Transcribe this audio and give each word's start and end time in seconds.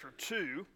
chapter 0.00 0.14
2. 0.18 0.66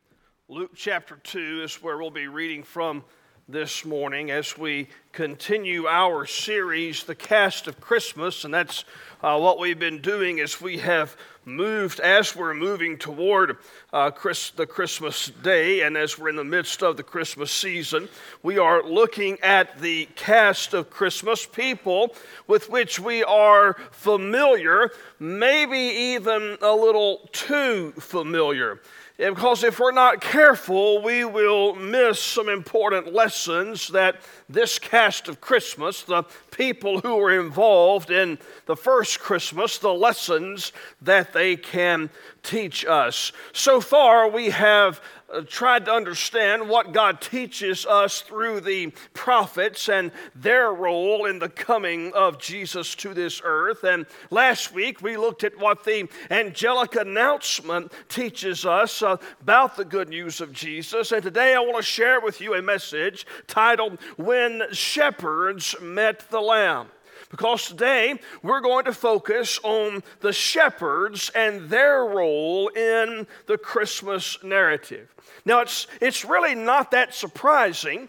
Luke 0.49 0.71
chapter 0.77 1.17
2 1.17 1.63
is 1.65 1.83
where 1.83 1.99
we'll 1.99 2.11
be 2.11 2.29
reading 2.29 2.63
from 2.63 3.03
this 3.49 3.85
morning 3.85 4.31
as 4.31 4.57
we 4.57 4.87
continue 5.13 5.87
our 5.87 6.27
series, 6.27 7.05
The 7.05 7.15
Cast 7.15 7.67
of 7.67 7.81
Christmas. 7.81 8.45
And 8.45 8.53
that's 8.53 8.85
uh, 9.23 9.39
what 9.39 9.59
we've 9.59 9.79
been 9.79 10.01
doing 10.01 10.39
as 10.39 10.61
we 10.61 10.79
have 10.79 11.17
moved, 11.47 11.99
as 12.01 12.37
we're 12.37 12.55
moving 12.55 12.99
toward 12.99 13.57
uh, 13.93 14.11
Chris, 14.11 14.51
the 14.51 14.67
Christmas 14.67 15.31
day, 15.43 15.81
and 15.81 15.97
as 15.97 16.19
we're 16.19 16.29
in 16.29 16.37
the 16.37 16.45
midst 16.45 16.83
of 16.83 16.97
the 16.97 17.03
Christmas 17.03 17.51
season, 17.51 18.09
we 18.43 18.59
are 18.59 18.83
looking 18.83 19.39
at 19.41 19.81
the 19.81 20.07
cast 20.15 20.75
of 20.75 20.91
Christmas, 20.91 21.47
people 21.47 22.15
with 22.47 22.69
which 22.69 23.01
we 23.01 23.25
are 23.25 23.75
familiar, 23.91 24.91
maybe 25.19 25.79
even 25.79 26.59
a 26.61 26.73
little 26.73 27.29
too 27.33 27.93
familiar. 27.93 28.81
Because 29.19 29.65
if 29.65 29.81
we're 29.81 29.91
not 29.91 30.21
careful, 30.21 31.03
we 31.03 31.25
will 31.25 31.75
miss 31.75 32.23
some 32.23 32.49
important 32.49 33.13
lessons 33.13 33.89
that 33.89 34.21
this 34.49 34.79
cast 34.79 35.27
of 35.27 35.41
Christmas, 35.41 36.03
the 36.03 36.23
people 36.53 37.01
who 37.01 37.17
were 37.17 37.41
involved 37.41 38.13
in 38.13 38.39
the 38.67 38.77
first 38.77 39.19
Christmas, 39.19 39.79
the 39.79 39.93
lessons 39.93 40.71
that 41.03 41.33
they 41.33 41.57
can 41.57 42.11
teach 42.49 42.87
us. 42.87 43.31
So 43.53 43.79
far, 43.79 44.27
we 44.27 44.49
have 44.49 45.03
uh, 45.31 45.43
tried 45.43 45.85
to 45.85 45.93
understand 45.93 46.67
what 46.67 46.93
God 46.93 47.21
teaches 47.21 47.85
us 47.85 48.23
through 48.23 48.61
the 48.61 48.91
prophets 49.13 49.91
and 49.91 50.11
their 50.35 50.73
role 50.73 51.27
in 51.27 51.39
the 51.39 51.51
coming 51.51 52.11
of 52.15 52.39
Jesus 52.39 52.95
to 52.97 53.13
this 53.13 53.43
earth. 53.45 53.85
And 53.85 54.07
last 54.31 54.73
week 54.73 55.03
we 55.03 55.19
looked 55.19 55.45
at 55.45 55.59
what 55.59 55.85
the 55.85 56.09
angelic 56.31 56.97
announcement 56.97 57.93
teaches 58.09 58.65
us 58.65 59.03
about 59.03 59.77
the 59.77 59.85
good 59.85 60.09
news 60.09 60.41
of 60.41 60.51
Jesus. 60.55 61.13
And 61.13 61.23
today 61.23 61.55
I 61.55 61.61
want 61.61 61.77
to 61.77 61.83
share 61.83 62.23
with 62.23 62.41
you 62.41 62.55
a 62.55 62.63
message 62.63 63.27
titled 63.47 63.99
When 64.17 64.63
Shepherds 64.73 65.77
Met 65.83 66.31
the 66.31 66.41
Lamb 66.41 66.89
because 67.31 67.69
today 67.69 68.19
we're 68.43 68.61
going 68.61 68.85
to 68.85 68.93
focus 68.93 69.59
on 69.63 70.03
the 70.21 70.33
shepherds 70.33 71.31
and 71.35 71.69
their 71.69 72.05
role 72.05 72.69
in 72.69 73.27
the 73.47 73.59
Christmas 73.59 74.43
narrative. 74.43 75.15
Now, 75.45 75.61
it's, 75.61 75.87
it's 76.01 76.25
really 76.25 76.55
not 76.55 76.91
that 76.93 77.15
surprising 77.15 78.09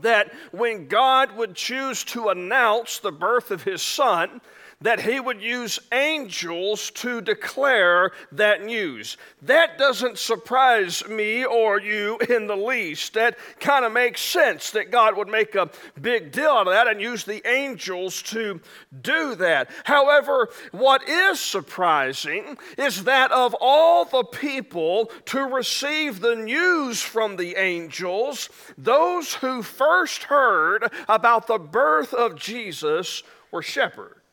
that 0.00 0.32
when 0.52 0.88
God 0.88 1.36
would 1.36 1.54
choose 1.54 2.04
to 2.04 2.28
announce 2.28 2.98
the 2.98 3.12
birth 3.12 3.50
of 3.50 3.62
his 3.62 3.82
son, 3.82 4.40
that 4.82 5.00
he 5.00 5.18
would 5.18 5.40
use 5.40 5.78
angels 5.90 6.90
to 6.90 7.22
declare 7.22 8.12
that 8.32 8.62
news. 8.64 9.16
That 9.42 9.78
doesn't 9.78 10.18
surprise 10.18 11.06
me 11.08 11.44
or 11.44 11.80
you 11.80 12.18
in 12.28 12.46
the 12.46 12.56
least. 12.56 13.14
That 13.14 13.38
kind 13.58 13.86
of 13.86 13.92
makes 13.92 14.20
sense 14.20 14.70
that 14.72 14.90
God 14.90 15.16
would 15.16 15.28
make 15.28 15.54
a 15.54 15.70
big 16.00 16.30
deal 16.30 16.50
out 16.50 16.66
of 16.66 16.74
that 16.74 16.88
and 16.88 17.00
use 17.00 17.24
the 17.24 17.46
angels 17.48 18.20
to 18.24 18.60
do 19.00 19.34
that. 19.36 19.70
However, 19.84 20.50
what 20.72 21.08
is 21.08 21.40
surprising 21.40 22.58
is 22.76 23.04
that 23.04 23.32
of 23.32 23.56
all 23.60 24.04
the 24.04 24.24
people 24.24 25.10
to 25.26 25.40
receive 25.40 26.20
the 26.20 26.36
news 26.36 27.00
from 27.00 27.36
the 27.36 27.56
angels, 27.56 28.50
those 28.76 29.34
who 29.34 29.62
first 29.62 30.24
heard 30.24 30.92
about 31.08 31.46
the 31.46 31.58
birth 31.58 32.12
of 32.12 32.36
Jesus 32.36 33.22
were 33.50 33.62
shepherds. 33.62 34.25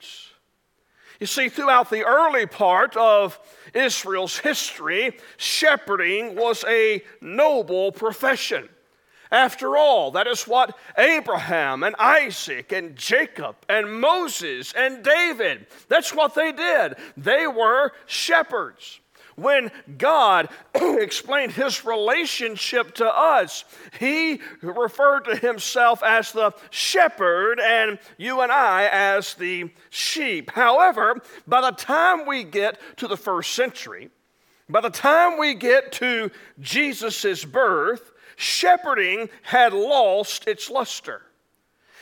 You 1.24 1.28
see, 1.28 1.48
throughout 1.48 1.90
the 1.90 2.04
early 2.04 2.46
part 2.46 2.98
of 2.98 3.40
Israel's 3.74 4.40
history, 4.40 5.16
shepherding 5.38 6.36
was 6.36 6.66
a 6.68 7.02
noble 7.22 7.94
profession. 7.94 8.68
After 9.32 9.78
all, 9.78 10.12
that 10.12 10.28
is 10.28 10.44
what 10.44 10.78
Abraham 10.98 11.84
and 11.84 11.96
Isaac 11.96 12.74
and 12.74 12.98
Jacob 12.98 13.56
and 13.70 14.02
Moses 14.02 14.74
and 14.74 15.02
David, 15.02 15.68
that's 15.88 16.14
what 16.14 16.36
they 16.36 16.52
did. 16.52 16.96
They 17.16 17.48
were 17.48 17.94
shepherds. 18.06 19.00
When 19.36 19.72
God 19.98 20.50
explained 20.76 21.54
his 21.54 21.86
relationship 21.86 22.96
to 22.96 23.08
us, 23.08 23.66
he 24.00 24.40
referred 24.62 25.26
to 25.26 25.36
himself 25.36 26.04
as 26.04 26.32
the 26.32 26.52
shepherd 26.70 27.60
and 27.60 28.00
you 28.18 28.42
and 28.42 28.52
I 28.52 28.90
as 28.92 29.34
the 29.36 29.72
sheep. 29.90 30.52
However, 30.52 31.22
by 31.48 31.62
the 31.62 31.76
time 31.76 32.26
we 32.26 32.44
get 32.44 32.80
to 32.98 33.08
the 33.08 33.18
first 33.18 33.54
century, 33.54 34.10
by 34.70 34.82
the 34.82 34.90
time 34.90 35.38
we 35.38 35.54
get 35.56 35.92
to 35.94 36.32
Jesus' 36.60 37.44
birth, 37.44 38.12
shepherding 38.36 39.30
had 39.42 39.74
lost 39.74 40.48
its 40.48 40.70
luster. 40.70 41.22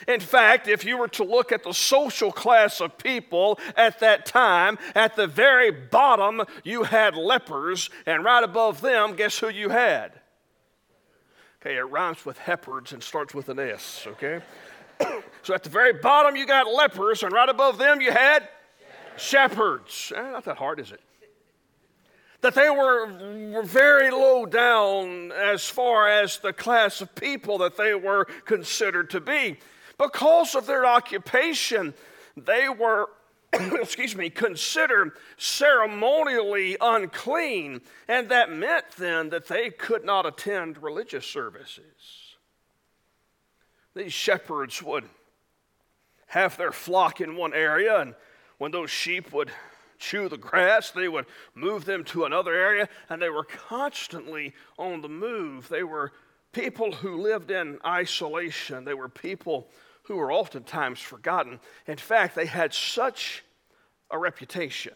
In 0.08 0.20
fact, 0.20 0.68
if 0.68 0.84
you 0.86 0.98
were 0.98 1.08
to 1.10 1.24
look 1.24 1.52
at 1.52 1.64
the 1.64 1.74
social 1.74 2.32
class 2.32 2.82
of 2.82 2.98
people 2.98 3.60
at 3.76 4.00
that 4.00 4.26
time, 4.26 4.78
at 4.96 5.16
the 5.16 5.28
very 5.28 5.72
bottom 5.72 6.42
you 6.64 6.84
had 6.84 7.16
lepers, 7.16 7.90
and 8.06 8.24
right 8.24 8.44
above 8.44 8.82
them, 8.82 9.16
guess 9.16 9.38
who 9.40 9.50
you 9.50 9.70
had? 9.70 10.12
Okay, 11.62 11.78
it 11.78 11.82
rhymes 11.82 12.26
with 12.26 12.40
hepards 12.40 12.92
and 12.92 13.04
starts 13.04 13.36
with 13.36 13.50
an 13.50 13.60
S, 13.60 14.08
okay? 14.08 14.42
so 15.44 15.54
at 15.54 15.64
the 15.64 15.70
very 15.70 15.94
bottom 15.94 16.36
you 16.36 16.48
got 16.48 16.68
lepers, 16.68 17.22
and 17.24 17.32
right 17.32 17.50
above 17.50 17.78
them 17.78 18.02
you 18.02 18.12
had 18.12 18.48
shepherds. 19.18 20.12
Eh, 20.16 20.22
not 20.22 20.46
that 20.46 20.58
hard, 20.58 20.80
is 20.80 20.92
it? 20.92 21.02
That 22.42 22.56
they 22.56 22.72
were, 22.72 23.52
were 23.52 23.64
very 23.64 24.10
low 24.10 24.48
down 24.48 25.32
as 25.32 25.70
far 25.70 26.10
as 26.10 26.40
the 26.40 26.54
class 26.54 27.00
of 27.00 27.14
people 27.14 27.60
that 27.60 27.78
they 27.78 27.94
were 27.94 28.26
considered 28.46 29.12
to 29.12 29.22
be. 29.22 29.60
Because 30.02 30.56
of 30.56 30.66
their 30.66 30.84
occupation, 30.84 31.94
they 32.36 32.68
were, 32.68 33.10
excuse 33.54 34.16
me, 34.16 34.32
considered 34.32 35.12
ceremonially 35.38 36.76
unclean, 36.82 37.82
and 38.08 38.30
that 38.30 38.52
meant 38.52 38.86
then 38.98 39.30
that 39.30 39.48
they 39.48 39.70
could 39.70 40.04
not 40.04 40.26
attend 40.26 40.82
religious 40.82 41.28
services. 41.28 41.84
These 43.94 44.14
shepherds 44.14 44.82
would 44.82 45.04
have 46.28 46.58
their 46.58 46.72
flock 46.72 47.22
in 47.22 47.36
one 47.36 47.54
area, 47.54 48.00
and 48.00 48.16
when 48.58 48.72
those 48.72 48.90
sheep 48.90 49.32
would 49.32 49.52
chew 50.00 50.30
the 50.30 50.38
grass, 50.38 50.90
they 50.90 51.10
would 51.10 51.26
move 51.54 51.86
them 51.86 52.04
to 52.06 52.26
another 52.26 52.56
area, 52.56 52.90
and 53.08 53.22
they 53.22 53.30
were 53.30 53.44
constantly 53.44 54.54
on 54.80 55.02
the 55.02 55.10
move. 55.10 55.70
They 55.70 55.84
were 55.84 56.12
people 56.54 56.92
who 56.92 57.22
lived 57.22 57.52
in 57.52 57.78
isolation, 57.86 58.84
they 58.84 58.96
were 58.96 59.10
people 59.10 59.68
who 60.12 60.18
were 60.18 60.34
oftentimes 60.34 61.00
forgotten. 61.00 61.58
In 61.88 61.96
fact, 61.96 62.36
they 62.36 62.46
had 62.46 62.74
such 62.74 63.46
a 64.10 64.18
reputation 64.18 64.94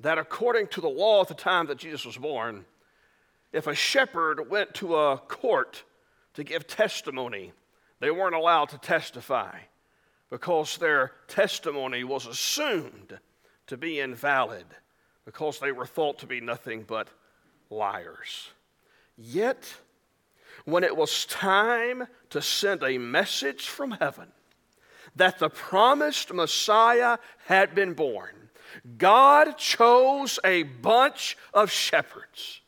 that 0.00 0.18
according 0.18 0.66
to 0.66 0.80
the 0.80 0.88
law 0.88 1.22
at 1.22 1.28
the 1.28 1.34
time 1.34 1.68
that 1.68 1.78
Jesus 1.78 2.04
was 2.04 2.16
born, 2.16 2.64
if 3.52 3.68
a 3.68 3.76
shepherd 3.76 4.50
went 4.50 4.74
to 4.74 4.96
a 4.96 5.18
court 5.18 5.84
to 6.34 6.42
give 6.42 6.66
testimony, 6.66 7.52
they 8.00 8.10
weren't 8.10 8.34
allowed 8.34 8.70
to 8.70 8.78
testify 8.78 9.56
because 10.30 10.78
their 10.78 11.12
testimony 11.28 12.02
was 12.02 12.26
assumed 12.26 13.20
to 13.68 13.76
be 13.76 14.00
invalid 14.00 14.66
because 15.24 15.60
they 15.60 15.70
were 15.70 15.86
thought 15.86 16.18
to 16.18 16.26
be 16.26 16.40
nothing 16.40 16.82
but 16.82 17.06
liars. 17.70 18.48
Yet, 19.16 19.72
when 20.64 20.84
it 20.84 20.96
was 20.96 21.24
time 21.26 22.06
to 22.30 22.40
send 22.40 22.82
a 22.82 22.98
message 22.98 23.68
from 23.68 23.92
heaven 23.92 24.28
that 25.16 25.38
the 25.38 25.50
promised 25.50 26.32
Messiah 26.32 27.18
had 27.46 27.74
been 27.74 27.92
born, 27.92 28.50
God 28.96 29.58
chose 29.58 30.38
a 30.44 30.62
bunch 30.62 31.36
of 31.52 31.70
shepherds 31.70 32.61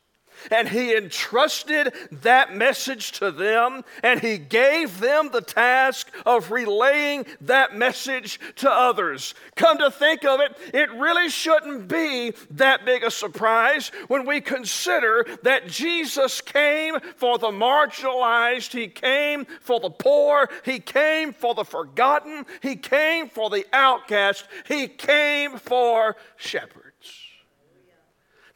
and 0.50 0.68
he 0.68 0.96
entrusted 0.96 1.92
that 2.10 2.54
message 2.54 3.12
to 3.12 3.30
them, 3.30 3.84
and 4.02 4.20
he 4.20 4.38
gave 4.38 5.00
them 5.00 5.30
the 5.32 5.40
task 5.40 6.10
of 6.26 6.50
relaying 6.50 7.26
that 7.40 7.76
message 7.76 8.40
to 8.56 8.70
others. 8.70 9.34
Come 9.56 9.78
to 9.78 9.90
think 9.90 10.24
of 10.24 10.40
it, 10.40 10.56
it 10.72 10.90
really 10.92 11.28
shouldn't 11.28 11.88
be 11.88 12.32
that 12.52 12.84
big 12.84 13.02
a 13.02 13.10
surprise 13.10 13.88
when 14.08 14.26
we 14.26 14.40
consider 14.40 15.26
that 15.42 15.68
Jesus 15.68 16.40
came 16.40 16.98
for 17.16 17.38
the 17.38 17.48
marginalized, 17.48 18.72
he 18.72 18.88
came 18.88 19.46
for 19.60 19.80
the 19.80 19.90
poor, 19.90 20.48
he 20.64 20.78
came 20.78 21.32
for 21.32 21.54
the 21.54 21.64
forgotten, 21.64 22.44
he 22.62 22.76
came 22.76 23.28
for 23.28 23.50
the 23.50 23.66
outcast, 23.72 24.46
he 24.66 24.88
came 24.88 25.58
for 25.58 26.16
shepherds. 26.36 26.83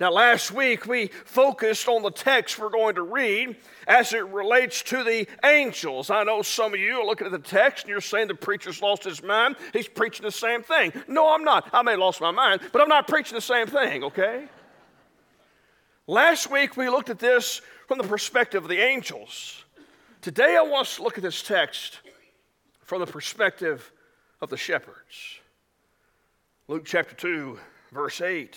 Now, 0.01 0.13
last 0.13 0.53
week 0.53 0.87
we 0.87 1.09
focused 1.25 1.89
on 1.89 2.03
the 2.03 2.11
text 2.13 2.57
we're 2.57 2.71
going 2.71 2.95
to 2.95 3.03
read 3.03 3.57
as 3.89 4.13
it 4.13 4.25
relates 4.29 4.83
to 4.85 5.03
the 5.03 5.27
angels. 5.45 6.09
I 6.09 6.23
know 6.23 6.43
some 6.43 6.73
of 6.73 6.79
you 6.79 7.01
are 7.01 7.05
looking 7.05 7.27
at 7.27 7.33
the 7.33 7.39
text 7.41 7.85
and 7.85 7.91
you're 7.91 8.01
saying 8.01 8.29
the 8.29 8.35
preacher's 8.37 8.81
lost 8.81 9.03
his 9.03 9.25
mind. 9.25 9.57
He's 9.73 9.89
preaching 9.89 10.25
the 10.25 10.31
same 10.31 10.63
thing. 10.63 10.93
No, 11.09 11.35
I'm 11.35 11.43
not. 11.43 11.69
I 11.73 11.83
may 11.83 11.93
have 11.93 12.01
lost 12.01 12.21
my 12.21 12.31
mind, 12.31 12.61
but 12.73 12.81
I'm 12.81 12.89
not 12.89 13.09
preaching 13.09 13.35
the 13.35 13.41
same 13.41 13.67
thing, 13.67 14.05
okay? 14.05 14.45
Last 16.07 16.49
week 16.49 16.77
we 16.77 16.89
looked 16.89 17.11
at 17.11 17.19
this 17.19 17.61
from 17.89 17.99
the 17.99 18.05
perspective 18.05 18.63
of 18.63 18.71
the 18.71 18.79
angels. 18.79 19.65
Today 20.23 20.57
I 20.57 20.63
want 20.63 20.87
us 20.87 20.97
to 20.97 21.03
look 21.03 21.19
at 21.19 21.25
this 21.25 21.43
text 21.43 21.99
from 22.85 23.01
the 23.01 23.07
perspective 23.07 23.91
of 24.41 24.49
the 24.49 24.57
shepherds. 24.57 25.41
Luke 26.69 26.85
chapter 26.85 27.17
2, 27.17 27.59
verse 27.91 28.21
8. 28.21 28.57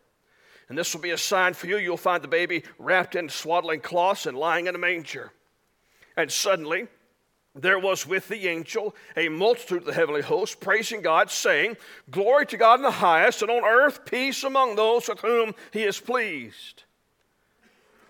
And 0.71 0.77
this 0.77 0.93
will 0.93 1.01
be 1.01 1.11
a 1.11 1.17
sign 1.17 1.53
for 1.53 1.67
you. 1.67 1.75
You'll 1.75 1.97
find 1.97 2.23
the 2.23 2.29
baby 2.29 2.63
wrapped 2.79 3.15
in 3.15 3.27
swaddling 3.27 3.81
cloths 3.81 4.25
and 4.25 4.37
lying 4.37 4.67
in 4.67 4.75
a 4.75 4.77
manger. 4.77 5.33
And 6.15 6.31
suddenly, 6.31 6.87
there 7.53 7.77
was 7.77 8.07
with 8.07 8.29
the 8.29 8.47
angel 8.47 8.95
a 9.17 9.27
multitude 9.27 9.79
of 9.79 9.85
the 9.85 9.93
heavenly 9.93 10.21
host, 10.21 10.61
praising 10.61 11.01
God, 11.01 11.29
saying, 11.29 11.75
Glory 12.09 12.45
to 12.45 12.55
God 12.55 12.75
in 12.79 12.83
the 12.83 12.91
highest, 12.91 13.41
and 13.41 13.51
on 13.51 13.65
earth 13.65 14.05
peace 14.05 14.45
among 14.45 14.77
those 14.77 15.09
with 15.09 15.19
whom 15.19 15.55
he 15.73 15.83
is 15.83 15.99
pleased. 15.99 16.85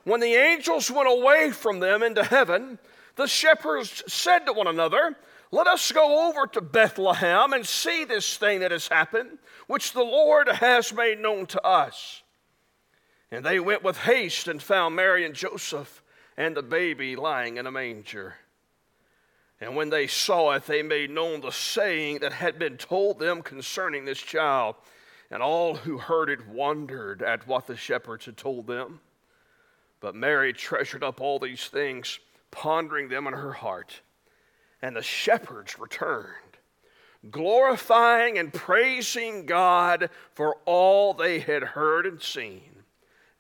When 0.04 0.20
the 0.20 0.36
angels 0.36 0.92
went 0.92 1.10
away 1.10 1.50
from 1.50 1.80
them 1.80 2.04
into 2.04 2.24
heaven, 2.24 2.78
the 3.16 3.26
shepherds 3.26 4.04
said 4.06 4.46
to 4.46 4.54
one 4.54 4.68
another, 4.68 5.18
Let 5.50 5.66
us 5.66 5.92
go 5.92 6.30
over 6.30 6.46
to 6.46 6.62
Bethlehem 6.62 7.54
and 7.54 7.66
see 7.66 8.06
this 8.06 8.38
thing 8.38 8.60
that 8.60 8.70
has 8.70 8.88
happened, 8.88 9.40
which 9.66 9.94
the 9.94 10.04
Lord 10.04 10.48
has 10.48 10.94
made 10.94 11.18
known 11.18 11.48
to 11.48 11.66
us. 11.66 12.21
And 13.32 13.46
they 13.46 13.60
went 13.60 13.84
with 13.84 13.98
haste 13.98 14.48
and 14.48 14.62
found 14.62 14.96
Mary 14.96 15.26
and 15.26 15.34
Joseph 15.34 16.04
and 16.36 16.56
the 16.56 16.62
baby 16.62 17.16
lying 17.16 17.58
in 17.58 17.66
a 17.66 17.72
manger. 17.72 18.36
And 19.62 19.76
when 19.76 19.90
they 19.90 20.08
saw 20.08 20.52
it, 20.52 20.66
they 20.66 20.82
made 20.82 21.12
known 21.12 21.42
the 21.42 21.52
saying 21.52 22.20
that 22.20 22.34
had 22.34 22.58
been 22.58 22.78
told 22.78 23.20
them 23.20 23.42
concerning 23.42 24.06
this 24.06 24.20
child. 24.20 24.76
And 25.30 25.42
all 25.42 25.76
who 25.76 25.98
heard 25.98 26.30
it 26.30 26.46
wondered 26.48 27.22
at 27.22 27.48
what 27.48 27.68
the 27.68 27.78
shepherds 27.78 28.26
had 28.26 28.36
told 28.36 28.68
them. 28.68 29.00
But 30.02 30.16
Mary 30.16 30.52
treasured 30.52 31.04
up 31.04 31.22
all 31.22 31.40
these 31.40 31.68
things, 31.68 32.20
pondering 32.50 33.08
them 33.08 33.28
in 33.28 33.34
her 33.34 33.54
heart. 33.54 34.02
And 34.82 34.96
the 34.96 35.04
shepherds 35.04 35.78
returned, 35.80 36.58
glorifying 37.30 38.40
and 38.40 38.52
praising 38.52 39.46
God 39.46 40.10
for 40.34 40.58
all 40.66 41.14
they 41.14 41.40
had 41.40 41.64
heard 41.64 42.08
and 42.08 42.22
seen, 42.22 42.81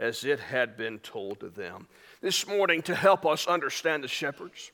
as 0.01 0.25
it 0.25 0.39
had 0.39 0.75
been 0.75 0.99
told 0.99 1.39
to 1.39 1.49
them. 1.49 1.87
This 2.21 2.47
morning, 2.47 2.81
to 2.83 2.95
help 2.95 3.25
us 3.25 3.47
understand 3.47 4.03
the 4.03 4.09
shepherds, 4.09 4.71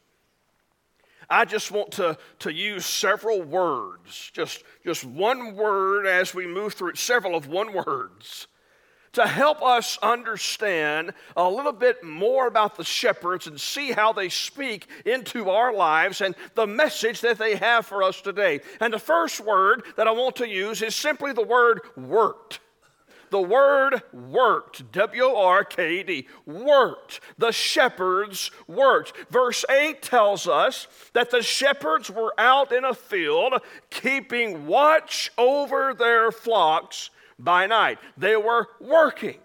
I 1.30 1.44
just 1.44 1.72
want 1.72 1.92
to, 1.94 2.18
to 2.40 2.54
use 2.54 2.86
several 2.86 3.44
words, 3.44 4.32
just, 4.34 4.64
just 4.86 5.04
one 5.04 5.56
word 5.56 6.08
as 6.08 6.34
we 6.34 6.48
move 6.48 6.74
through 6.74 6.96
several 6.96 7.36
of 7.36 7.48
one 7.48 7.74
words 7.74 8.48
to 9.14 9.26
help 9.26 9.64
us 9.64 9.98
understand 10.04 11.12
a 11.36 11.50
little 11.50 11.72
bit 11.72 12.04
more 12.04 12.46
about 12.46 12.76
the 12.76 12.84
shepherds 12.84 13.48
and 13.48 13.60
see 13.60 13.92
how 13.92 14.14
they 14.14 14.30
speak 14.30 14.88
into 15.06 15.50
our 15.50 15.74
lives 15.74 16.22
and 16.22 16.36
the 16.54 16.68
message 16.68 17.22
that 17.22 17.40
they 17.40 17.56
have 17.56 17.84
for 17.84 18.04
us 18.04 18.22
today. 18.22 18.60
And 18.80 18.94
the 18.94 19.00
first 19.00 19.40
word 19.42 19.84
that 19.96 20.08
I 20.08 20.12
want 20.12 20.36
to 20.36 20.48
use 20.48 20.84
is 20.84 20.96
simply 20.96 21.34
the 21.34 21.42
word 21.42 21.82
worked. 21.98 22.60
The 23.30 23.42
word 23.42 24.02
worked, 24.14 24.92
W 24.92 25.24
O 25.24 25.46
R 25.46 25.64
K 25.64 26.04
D, 26.04 26.28
worked. 26.46 27.20
The 27.38 27.52
shepherds 27.52 28.52
worked. 28.68 29.14
Verse 29.30 29.66
8 29.70 30.02
tells 30.02 30.48
us 30.48 30.88
that 31.14 31.32
the 31.32 31.42
shepherds 31.42 32.10
were 32.10 32.34
out 32.38 32.72
in 32.72 32.86
a 32.86 32.94
field 32.94 33.54
keeping 33.90 34.68
watch 34.68 35.32
over 35.38 35.94
their 35.94 36.32
flocks 36.32 37.10
by 37.40 37.68
night. 37.68 38.00
They 38.18 38.36
were 38.36 38.68
working. 38.80 39.40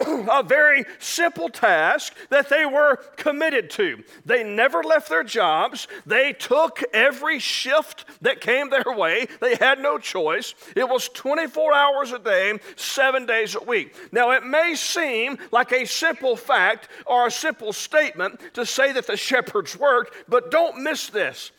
A 0.00 0.42
very 0.42 0.84
simple 0.98 1.48
task 1.48 2.14
that 2.30 2.48
they 2.48 2.64
were 2.66 2.96
committed 3.16 3.70
to. 3.70 4.02
They 4.24 4.42
never 4.42 4.82
left 4.82 5.08
their 5.08 5.24
jobs. 5.24 5.88
They 6.06 6.32
took 6.32 6.82
every 6.92 7.38
shift 7.38 8.04
that 8.22 8.40
came 8.40 8.70
their 8.70 8.84
way. 8.86 9.26
They 9.40 9.56
had 9.56 9.80
no 9.80 9.98
choice. 9.98 10.54
It 10.76 10.88
was 10.88 11.08
24 11.08 11.74
hours 11.74 12.12
a 12.12 12.18
day, 12.18 12.58
seven 12.76 13.26
days 13.26 13.54
a 13.54 13.62
week. 13.62 13.94
Now, 14.12 14.30
it 14.32 14.44
may 14.44 14.74
seem 14.74 15.38
like 15.52 15.72
a 15.72 15.86
simple 15.86 16.36
fact 16.36 16.88
or 17.06 17.26
a 17.26 17.30
simple 17.30 17.72
statement 17.72 18.40
to 18.54 18.64
say 18.66 18.92
that 18.92 19.06
the 19.06 19.16
shepherds 19.16 19.76
worked, 19.78 20.14
but 20.28 20.50
don't 20.50 20.82
miss 20.82 21.08
this. 21.08 21.52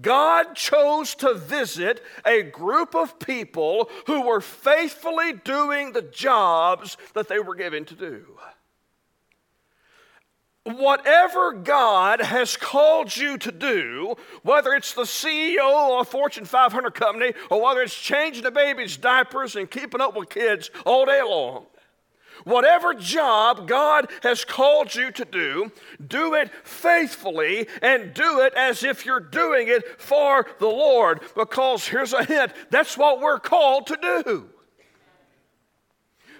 God 0.00 0.54
chose 0.54 1.14
to 1.16 1.34
visit 1.34 2.02
a 2.24 2.42
group 2.42 2.94
of 2.94 3.18
people 3.18 3.90
who 4.06 4.22
were 4.22 4.40
faithfully 4.40 5.34
doing 5.34 5.92
the 5.92 6.02
jobs 6.02 6.96
that 7.12 7.28
they 7.28 7.38
were 7.38 7.54
given 7.54 7.84
to 7.86 7.94
do. 7.94 8.38
Whatever 10.64 11.52
God 11.52 12.22
has 12.22 12.56
called 12.56 13.14
you 13.14 13.36
to 13.36 13.52
do, 13.52 14.16
whether 14.42 14.72
it's 14.72 14.94
the 14.94 15.02
CEO 15.02 16.00
of 16.00 16.06
a 16.06 16.10
Fortune 16.10 16.46
500 16.46 16.94
company 16.94 17.34
or 17.50 17.62
whether 17.62 17.82
it's 17.82 17.94
changing 17.94 18.46
a 18.46 18.50
baby's 18.50 18.96
diapers 18.96 19.56
and 19.56 19.70
keeping 19.70 20.00
up 20.00 20.16
with 20.16 20.30
kids 20.30 20.70
all 20.86 21.04
day 21.04 21.20
long, 21.22 21.66
Whatever 22.44 22.94
job 22.94 23.66
God 23.66 24.10
has 24.22 24.44
called 24.44 24.94
you 24.94 25.10
to 25.12 25.24
do, 25.24 25.72
do 26.06 26.34
it 26.34 26.50
faithfully 26.62 27.66
and 27.82 28.14
do 28.14 28.40
it 28.40 28.54
as 28.54 28.84
if 28.84 29.04
you're 29.04 29.20
doing 29.20 29.68
it 29.68 30.00
for 30.00 30.46
the 30.58 30.68
Lord. 30.68 31.20
Because 31.34 31.88
here's 31.88 32.12
a 32.12 32.24
hint 32.24 32.52
that's 32.70 32.96
what 32.96 33.20
we're 33.20 33.40
called 33.40 33.86
to 33.88 33.96
do. 34.24 34.50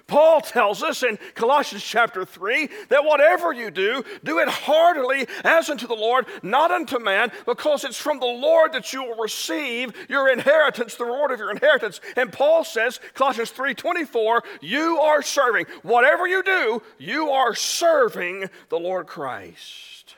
Paul 0.07 0.43
tells 0.43 0.83
us 0.83 1.03
in 1.03 1.19
Colossians 1.35 1.83
chapter 1.83 2.25
3 2.25 2.69
that 2.91 3.05
whatever 3.05 3.53
you 3.53 3.71
do, 3.71 4.05
do 4.23 4.39
it 4.39 4.49
heartily 4.49 5.27
as 5.45 5.71
unto 5.71 5.87
the 5.87 5.95
Lord, 5.95 6.27
not 6.43 6.71
unto 6.71 6.99
man, 6.99 7.33
because 7.47 7.85
it's 7.85 7.99
from 7.99 8.21
the 8.21 8.27
Lord 8.27 8.75
that 8.75 8.93
you 8.93 9.03
will 9.03 9.17
receive 9.17 9.95
your 10.09 10.31
inheritance, 10.31 10.95
the 10.97 11.07
reward 11.07 11.31
of 11.31 11.39
your 11.39 11.51
inheritance. 11.51 12.01
And 12.17 12.31
Paul 12.31 12.65
says, 12.65 13.01
Colossians 13.15 13.51
3:24, 13.53 14.43
you 14.61 14.99
are 14.99 15.23
serving. 15.23 15.67
Whatever 15.83 16.27
you 16.27 16.43
do, 16.43 16.83
you 16.99 17.31
are 17.31 17.55
serving 17.55 18.51
the 18.69 18.79
Lord 18.79 19.07
Christ. 19.07 20.17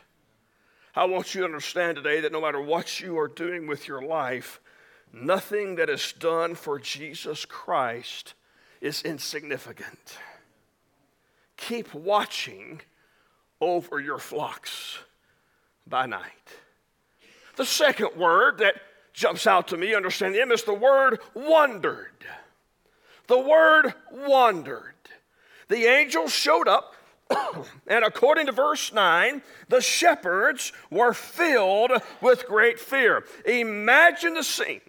I 0.96 1.04
want 1.04 1.34
you 1.34 1.42
to 1.42 1.46
understand 1.46 1.96
today 1.96 2.20
that 2.20 2.32
no 2.32 2.40
matter 2.40 2.60
what 2.60 3.00
you 3.00 3.18
are 3.18 3.28
doing 3.28 3.66
with 3.68 3.86
your 3.86 4.02
life, 4.02 4.60
nothing 5.12 5.76
that 5.76 5.90
is 5.90 6.12
done 6.12 6.54
for 6.56 6.80
Jesus 6.80 7.44
Christ 7.44 8.34
is 8.80 9.02
insignificant. 9.02 10.18
Keep 11.56 11.94
watching 11.94 12.80
over 13.60 14.00
your 14.00 14.18
flocks 14.18 14.98
by 15.86 16.06
night. 16.06 16.58
The 17.56 17.64
second 17.64 18.16
word 18.16 18.58
that 18.58 18.74
jumps 19.12 19.46
out 19.46 19.68
to 19.68 19.76
me, 19.76 19.94
understand 19.94 20.34
him, 20.34 20.52
is 20.52 20.62
the 20.64 20.74
word 20.74 21.20
wondered. 21.34 22.12
The 23.28 23.38
word 23.38 23.94
wondered. 24.12 24.94
The 25.68 25.86
angels 25.86 26.32
showed 26.32 26.68
up, 26.68 26.94
and 27.86 28.04
according 28.04 28.46
to 28.46 28.52
verse 28.52 28.92
9, 28.92 29.42
the 29.68 29.80
shepherds 29.80 30.72
were 30.90 31.14
filled 31.14 31.92
with 32.20 32.46
great 32.46 32.78
fear. 32.78 33.24
Imagine 33.46 34.34
the 34.34 34.44
scene 34.44 34.82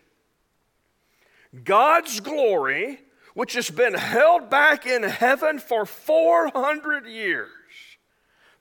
God's 1.63 2.19
glory 2.19 2.99
which 3.37 3.53
has 3.53 3.69
been 3.69 3.93
held 3.93 4.49
back 4.49 4.87
in 4.87 5.03
heaven 5.03 5.59
for 5.59 5.85
400 5.85 7.05
years, 7.05 7.51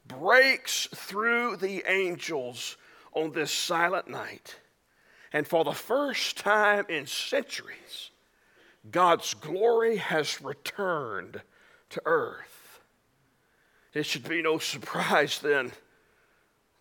breaks 0.07 0.87
through 0.95 1.57
the 1.57 1.83
angels 1.91 2.77
on 3.15 3.33
this 3.33 3.51
silent 3.51 4.07
night. 4.07 4.57
And 5.33 5.49
for 5.49 5.65
the 5.65 5.73
first 5.73 6.37
time 6.37 6.85
in 6.91 7.07
centuries, 7.07 8.11
God's 8.91 9.33
glory 9.33 9.97
has 9.97 10.43
returned 10.43 11.41
to 11.89 12.03
earth. 12.05 12.81
It 13.95 14.05
should 14.05 14.29
be 14.29 14.43
no 14.43 14.59
surprise 14.59 15.39
then, 15.39 15.73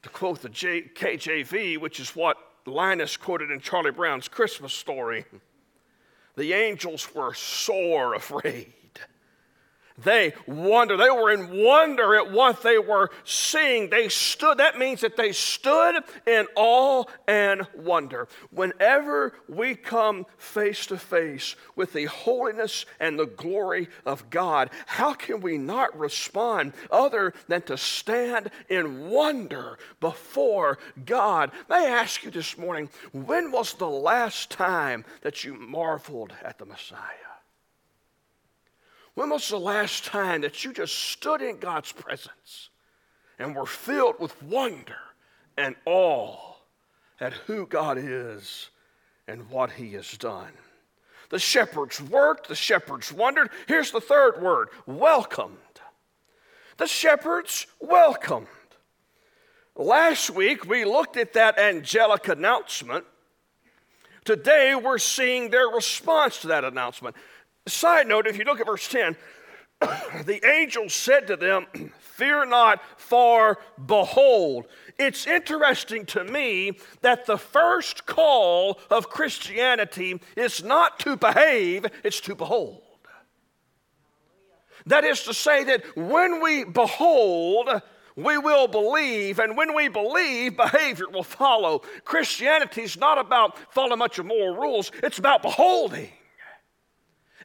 to 0.04 0.10
quote 0.10 0.42
the 0.42 0.50
J- 0.50 0.92
KJV, 0.94 1.78
which 1.78 2.02
is 2.02 2.14
what 2.14 2.36
Linus 2.66 3.16
quoted 3.16 3.52
in 3.52 3.62
Charlie 3.62 3.92
Brown's 3.92 4.28
Christmas 4.28 4.74
story 4.74 5.24
the 6.36 6.54
angels 6.54 7.14
were 7.14 7.34
sore 7.34 8.16
afraid. 8.16 8.74
They 9.98 10.34
wonder. 10.46 10.98
They 10.98 11.10
were 11.10 11.32
in 11.32 11.64
wonder 11.64 12.16
at 12.16 12.32
what 12.32 12.62
they 12.62 12.78
were 12.78 13.12
seeing. 13.24 13.90
They 13.90 14.10
stood, 14.10 14.58
that 14.58 14.78
means 14.78 15.02
that 15.02 15.16
they 15.16 15.32
stood 15.32 16.04
in 16.28 16.48
awe 16.56 17.06
and 17.28 17.66
wonder. 17.74 18.28
Whenever 18.52 19.34
we 19.48 19.76
come 19.76 20.26
face 20.38 20.86
to 20.88 20.98
face 20.98 21.56
with 21.76 21.94
the 21.94 22.06
holiness 22.06 22.86
and 23.00 23.18
the 23.18 23.26
glory 23.26 23.88
of 24.06 24.30
God, 24.30 24.70
how 24.86 25.14
can 25.14 25.40
we 25.40 25.58
not 25.58 25.98
respond 25.98 26.74
other 26.92 27.34
than 27.48 27.62
to 27.64 27.78
stand 27.78 28.52
in 28.68 29.10
wonder 29.10 29.78
before 30.02 30.78
God? 31.06 31.52
May 31.70 31.88
I 31.88 32.02
ask 32.02 32.24
you 32.24 32.32
this 32.32 32.58
morning, 32.58 32.90
when 33.14 33.52
was 33.52 33.74
the 33.74 33.90
last 33.90 34.50
time 34.50 35.06
that 35.22 35.46
you 35.46 35.54
marveled 35.54 36.34
at 36.44 36.58
the 36.58 36.66
Messiah? 36.66 37.35
When 39.16 39.30
was 39.30 39.48
the 39.48 39.58
last 39.58 40.06
time 40.06 40.42
that 40.42 40.64
you 40.64 40.74
just 40.74 40.94
stood 40.94 41.42
in 41.42 41.58
God's 41.58 41.92
presence 41.92 42.70
and 43.40 43.56
were 43.56 43.66
filled 43.66 44.20
with 44.20 44.42
wonder 44.44 44.98
and 45.58 45.76
awe 45.86 46.38
at 47.20 47.34
who 47.34 47.66
God 47.66 47.98
is 47.98 48.70
and 49.28 49.50
what 49.50 49.72
He 49.72 49.94
has 49.94 50.12
done? 50.18 50.52
The 51.30 51.40
shepherds 51.40 52.02
worked, 52.02 52.50
the 52.50 52.56
shepherds 52.56 53.12
wondered. 53.12 53.50
Here's 53.68 53.92
the 53.92 54.02
third 54.02 54.42
word 54.42 54.68
welcomed. 54.86 55.58
The 56.78 56.88
shepherds 56.88 57.68
welcomed. 57.80 58.48
Last 59.78 60.30
week 60.30 60.66
we 60.66 60.84
looked 60.84 61.16
at 61.16 61.34
that 61.34 61.58
angelic 61.58 62.28
announcement. 62.28 63.06
Today 64.26 64.76
we're 64.76 64.98
seeing 64.98 65.52
their 65.52 65.68
response 65.68 66.40
to 66.40 66.48
that 66.48 66.64
announcement. 66.64 67.16
Side 67.68 68.08
note, 68.08 68.28
if 68.28 68.38
you 68.38 68.46
look 68.46 68.60
at 68.60 68.68
verse 68.68 68.88
10, 68.88 69.16
the 70.26 70.42
angel 70.46 70.90
said 70.90 71.28
to 71.28 71.36
them, 71.36 71.66
Fear 72.00 72.46
not, 72.46 72.82
for 72.96 73.58
behold. 73.86 74.68
It's 74.98 75.28
interesting 75.28 76.06
to 76.08 76.24
me 76.24 76.78
that 77.02 77.26
the 77.26 77.38
first 77.38 78.06
call 78.06 78.80
of 78.90 79.10
Christianity 79.10 80.22
is 80.38 80.64
not 80.64 80.98
to 81.02 81.18
behave, 81.18 81.86
it's 82.06 82.22
to 82.22 82.36
behold. 82.36 82.84
That 84.86 85.04
is 85.04 85.24
to 85.24 85.34
say, 85.34 85.66
that 85.66 85.84
when 85.98 86.42
we 86.42 86.64
behold, 86.64 87.82
we 88.16 88.38
will 88.38 88.68
believe, 88.68 89.40
and 89.40 89.58
when 89.58 89.76
we 89.76 89.90
believe, 89.90 90.56
behavior 90.56 91.10
will 91.10 91.24
follow. 91.24 91.80
Christianity 92.06 92.84
is 92.84 92.96
not 92.96 93.18
about 93.18 93.58
following 93.74 93.94
a 93.94 93.98
bunch 93.98 94.20
of 94.20 94.26
moral 94.26 94.56
rules, 94.56 94.92
it's 95.04 95.18
about 95.18 95.42
beholding. 95.42 96.12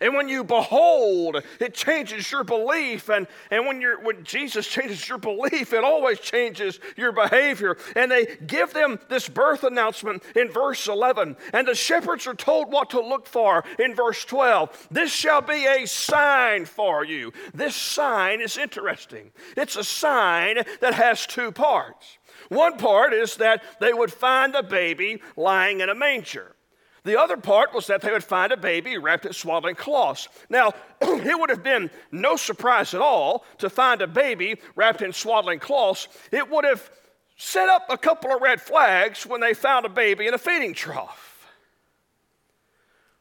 And 0.01 0.15
when 0.15 0.29
you 0.29 0.45
behold, 0.45 1.43
it 1.61 1.75
changes 1.75 2.31
your 2.31 2.45
belief. 2.45 3.09
And, 3.11 3.27
and 3.51 3.67
when, 3.67 3.81
you're, 3.81 4.01
when 4.01 4.25
Jesus 4.25 4.67
changes 4.67 5.09
your 5.09 5.19
belief, 5.19 5.73
it 5.73 5.85
always 5.85 6.19
changes 6.21 6.81
your 6.97 7.13
behavior. 7.13 7.77
And 7.95 8.11
they 8.11 8.37
give 8.47 8.73
them 8.73 8.99
this 9.09 9.29
birth 9.29 9.63
announcement 9.65 10.23
in 10.35 10.51
verse 10.51 10.89
11. 10.89 11.37
And 11.53 11.69
the 11.69 11.75
shepherds 11.75 12.27
are 12.27 12.35
told 12.35 12.73
what 12.73 12.91
to 12.91 13.01
look 13.01 13.27
for 13.27 13.65
in 13.79 13.95
verse 13.95 14.25
12. 14.25 14.89
This 14.91 15.13
shall 15.13 15.43
be 15.43 15.67
a 15.67 15.87
sign 15.87 16.65
for 16.65 17.05
you. 17.05 17.33
This 17.53 17.77
sign 17.77 18.41
is 18.41 18.57
interesting. 18.57 19.33
It's 19.57 19.77
a 19.77 19.85
sign 19.85 20.59
that 20.81 20.95
has 20.95 21.27
two 21.27 21.53
parts. 21.53 22.19
One 22.49 22.79
part 22.79 23.13
is 23.13 23.37
that 23.37 23.63
they 23.81 23.93
would 23.93 24.13
find 24.13 24.55
the 24.55 24.63
baby 24.63 25.23
lying 25.37 25.81
in 25.81 25.89
a 25.89 25.95
manger. 25.95 26.57
The 27.05 27.19
other 27.19 27.37
part 27.37 27.75
was 27.75 27.87
that 27.87 28.03
they 28.03 28.13
would 28.13 28.25
find 28.25 28.53
a 28.53 28.57
baby 28.57 28.99
wrapped 28.99 29.25
in 29.25 29.33
swaddling 29.33 29.75
cloths. 29.75 30.29
Now, 30.49 30.73
it 31.01 31.39
would 31.39 31.51
have 31.51 31.63
been 31.63 31.91
no 32.13 32.37
surprise 32.37 32.95
at 32.95 33.01
all 33.01 33.45
to 33.59 33.71
find 33.71 34.03
a 34.03 34.07
baby 34.07 34.61
wrapped 34.75 35.03
in 35.03 35.13
swaddling 35.13 35.61
cloths. 35.61 36.09
It 36.31 36.51
would 36.51 36.65
have 36.65 36.91
set 37.37 37.69
up 37.69 37.87
a 37.89 37.97
couple 37.97 38.35
of 38.35 38.43
red 38.43 38.61
flags 38.61 39.27
when 39.27 39.41
they 39.41 39.55
found 39.55 39.87
a 39.87 39.89
baby 39.89 40.27
in 40.27 40.35
a 40.35 40.39
feeding 40.39 40.75
trough. 40.75 41.47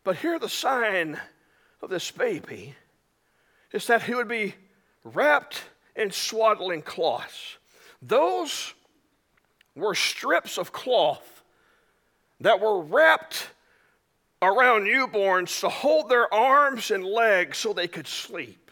But 0.04 0.18
here, 0.18 0.40
the 0.40 0.50
sign 0.50 1.20
of 1.82 1.90
this 1.90 2.12
baby 2.12 2.76
is 3.72 3.88
that 3.88 4.04
he 4.04 4.16
would 4.16 4.28
be 4.28 4.56
wrapped 5.04 5.62
in 5.96 6.12
swaddling 6.12 6.82
cloths. 6.82 7.58
Those 8.02 8.74
were 9.76 9.96
strips 9.96 10.58
of 10.58 10.72
cloth 10.72 11.44
that 12.42 12.60
were 12.60 12.82
wrapped 12.82 13.50
around 14.42 14.86
newborns 14.86 15.60
to 15.60 15.70
hold 15.70 16.10
their 16.10 16.34
arms 16.34 16.92
and 16.92 17.04
legs 17.04 17.58
so 17.58 17.74
they 17.74 17.88
could 17.88 18.08
sleep. 18.08 18.72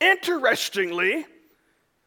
Interestingly, 0.00 1.26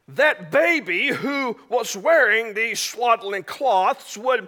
that 0.08 0.52
baby 0.52 1.08
who 1.08 1.58
was 1.70 1.96
wearing 1.96 2.54
these 2.54 2.80
swaddling 2.80 3.44
cloths 3.44 4.18
would 4.18 4.48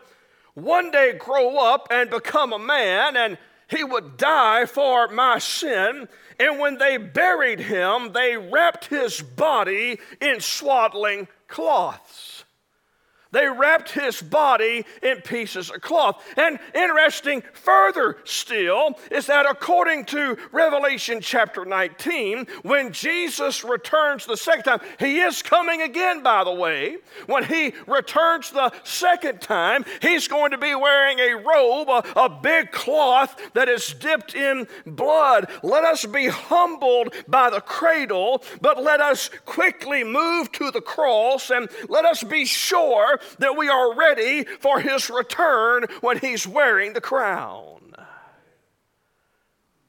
one 0.53 0.89
day 0.89 1.13
grow 1.13 1.57
up 1.57 1.87
and 1.91 2.09
become 2.09 2.53
a 2.53 2.59
man, 2.59 3.17
and 3.17 3.37
he 3.67 3.83
would 3.83 4.17
die 4.17 4.65
for 4.65 5.09
my 5.09 5.37
sin. 5.37 6.07
And 6.39 6.59
when 6.59 6.77
they 6.77 6.97
buried 6.97 7.59
him, 7.59 8.13
they 8.13 8.37
wrapped 8.37 8.85
his 8.85 9.21
body 9.21 9.99
in 10.21 10.39
swaddling 10.39 11.27
cloths. 11.47 12.44
They 13.31 13.47
wrapped 13.47 13.91
his 13.91 14.21
body 14.21 14.85
in 15.01 15.21
pieces 15.21 15.69
of 15.69 15.81
cloth. 15.81 16.23
And 16.37 16.59
interesting 16.73 17.43
further 17.53 18.17
still 18.23 18.97
is 19.11 19.25
that 19.27 19.45
according 19.49 20.05
to 20.05 20.37
Revelation 20.51 21.19
chapter 21.21 21.65
19, 21.65 22.47
when 22.63 22.93
Jesus 22.93 23.63
returns 23.63 24.25
the 24.25 24.37
second 24.37 24.63
time, 24.63 24.79
he 24.99 25.19
is 25.19 25.41
coming 25.41 25.81
again, 25.81 26.23
by 26.23 26.43
the 26.43 26.53
way. 26.53 26.97
When 27.25 27.43
he 27.43 27.73
returns 27.87 28.51
the 28.51 28.71
second 28.83 29.41
time, 29.41 29.85
he's 30.01 30.27
going 30.27 30.51
to 30.51 30.57
be 30.57 30.75
wearing 30.75 31.19
a 31.19 31.35
robe, 31.35 31.89
a, 31.89 32.03
a 32.15 32.29
big 32.29 32.71
cloth 32.71 33.35
that 33.53 33.67
is 33.67 33.93
dipped 33.93 34.35
in 34.35 34.67
blood. 34.85 35.49
Let 35.63 35.83
us 35.83 36.05
be 36.05 36.27
humbled 36.27 37.13
by 37.27 37.49
the 37.49 37.61
cradle, 37.61 38.43
but 38.61 38.81
let 38.81 39.01
us 39.01 39.29
quickly 39.45 40.03
move 40.03 40.51
to 40.53 40.71
the 40.71 40.81
cross 40.81 41.49
and 41.49 41.69
let 41.89 42.05
us 42.05 42.23
be 42.23 42.45
that 43.39 43.57
we 43.57 43.69
are 43.69 43.95
ready 43.95 44.43
for 44.43 44.79
his 44.79 45.09
return 45.09 45.85
when 46.01 46.19
he's 46.19 46.47
wearing 46.47 46.93
the 46.93 47.01
crown. 47.01 47.93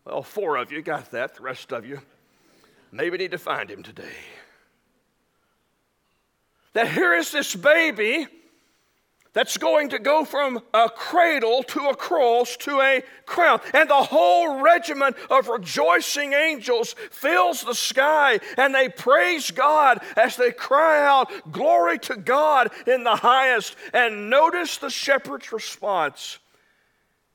Well, 0.04 0.22
four 0.22 0.56
of 0.56 0.70
you 0.70 0.82
got 0.82 1.10
that, 1.10 1.34
the 1.34 1.42
rest 1.42 1.72
of 1.72 1.84
you 1.84 2.00
maybe 2.92 3.18
need 3.18 3.32
to 3.32 3.38
find 3.38 3.70
him 3.70 3.82
today. 3.82 4.04
That 6.72 6.88
here 6.88 7.14
is 7.14 7.32
this 7.32 7.54
baby 7.54 8.26
that's 9.36 9.58
going 9.58 9.90
to 9.90 9.98
go 9.98 10.24
from 10.24 10.62
a 10.72 10.88
cradle 10.88 11.62
to 11.64 11.90
a 11.90 11.94
cross 11.94 12.56
to 12.56 12.80
a 12.80 13.02
crown. 13.26 13.60
And 13.74 13.90
the 13.90 14.02
whole 14.02 14.62
regiment 14.62 15.14
of 15.28 15.48
rejoicing 15.48 16.32
angels 16.32 16.94
fills 17.10 17.62
the 17.62 17.74
sky 17.74 18.40
and 18.56 18.74
they 18.74 18.88
praise 18.88 19.50
God 19.50 19.98
as 20.16 20.36
they 20.36 20.52
cry 20.52 21.06
out, 21.06 21.30
Glory 21.52 21.98
to 21.98 22.16
God 22.16 22.70
in 22.86 23.04
the 23.04 23.16
highest. 23.16 23.76
And 23.92 24.30
notice 24.30 24.78
the 24.78 24.88
shepherd's 24.88 25.52
response 25.52 26.38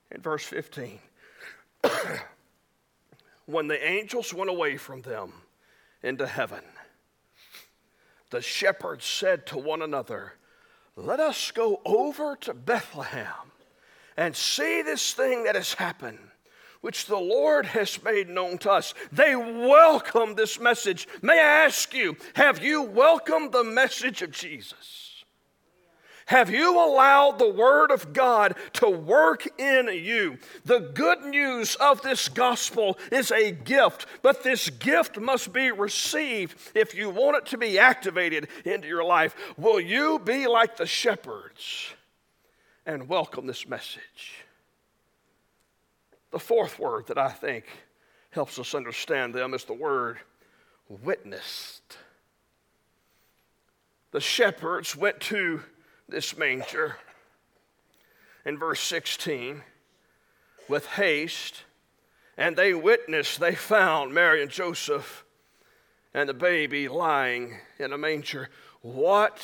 in 0.10 0.22
verse 0.22 0.43
15. 0.43 0.98
when 3.46 3.67
the 3.67 3.88
angels 3.88 4.34
went 4.34 4.50
away 4.50 4.75
from 4.75 5.03
them 5.03 5.34
into 6.01 6.25
heaven, 6.25 6.63
the 8.31 8.41
shepherds 8.41 9.05
said 9.05 9.46
to 9.46 9.60
one 9.60 9.84
another, 9.84 10.34
let 11.01 11.20
us 11.20 11.51
go 11.51 11.81
over 11.86 12.36
to 12.41 12.53
Bethlehem 12.53 13.51
and 14.17 14.36
see 14.36 14.81
this 14.81 15.13
thing 15.13 15.46
that 15.46 15.55
has 15.55 15.74
happened, 15.74 16.20
which 16.81 17.05
the 17.05 17.17
Lord 17.17 17.65
has 17.65 18.03
made 18.03 18.29
known 18.29 18.58
to 18.60 18.72
us. 18.72 18.93
They 19.12 19.36
welcome 19.36 20.36
this 20.36 20.60
message. 20.60 21.08
May 21.22 21.39
I 21.39 21.65
ask 21.65 21.93
you, 21.93 22.17
have 22.36 22.63
you 22.63 22.84
welcomed 22.84 23.51
the 23.51 23.63
message 23.63 24.22
of 24.22 24.31
Jesus? 24.31 25.00
Have 26.32 26.50
you 26.50 26.80
allowed 26.80 27.40
the 27.40 27.52
Word 27.52 27.92
of 27.92 28.14
God 28.14 28.56
to 28.76 28.90
work 28.90 29.46
in 29.60 29.90
you? 29.90 30.38
The 30.64 30.80
good 30.80 31.26
news 31.26 31.76
of 31.76 32.02
this 32.04 32.30
gospel 32.30 32.98
is 33.12 33.32
a 33.32 33.52
gift, 33.52 34.06
but 34.22 34.42
this 34.42 34.70
gift 34.70 35.20
must 35.20 35.52
be 35.52 35.72
received 35.72 36.58
if 36.74 36.96
you 36.96 37.10
want 37.10 37.36
it 37.36 37.48
to 37.48 37.58
be 37.58 37.78
activated 37.78 38.48
into 38.64 38.88
your 38.88 39.04
life. 39.04 39.36
Will 39.58 39.82
you 39.82 40.20
be 40.20 40.48
like 40.48 40.78
the 40.78 40.86
shepherds 40.86 41.94
and 42.86 43.10
welcome 43.10 43.46
this 43.46 43.68
message? 43.68 44.46
The 46.32 46.40
fourth 46.40 46.80
word 46.80 47.08
that 47.08 47.18
I 47.18 47.28
think 47.28 47.66
helps 48.30 48.58
us 48.58 48.74
understand 48.74 49.36
them 49.36 49.54
is 49.54 49.66
the 49.66 49.74
word 49.74 50.20
witnessed. 50.88 51.98
The 54.12 54.22
shepherds 54.22 54.96
went 54.96 55.20
to 55.24 55.64
this 56.12 56.38
manger 56.38 56.98
in 58.46 58.58
verse 58.58 58.82
16 58.82 59.62
with 60.68 60.86
haste, 60.88 61.63
and 62.38 62.56
they 62.56 62.74
witnessed, 62.74 63.39
they 63.39 63.56
found 63.56 64.13
Mary 64.13 64.41
and 64.41 64.51
Joseph 64.51 65.24
and 66.13 66.27
the 66.27 66.34
baby 66.34 66.89
lying 66.89 67.58
in 67.80 67.94
a 67.94 67.98
manger. 67.98 68.50
What 68.82 69.41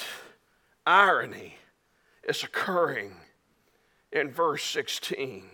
irony 0.85 1.55
is 2.27 2.43
occurring 2.43 3.15
in 4.11 4.31
verse 4.31 4.63
16? 4.63 5.45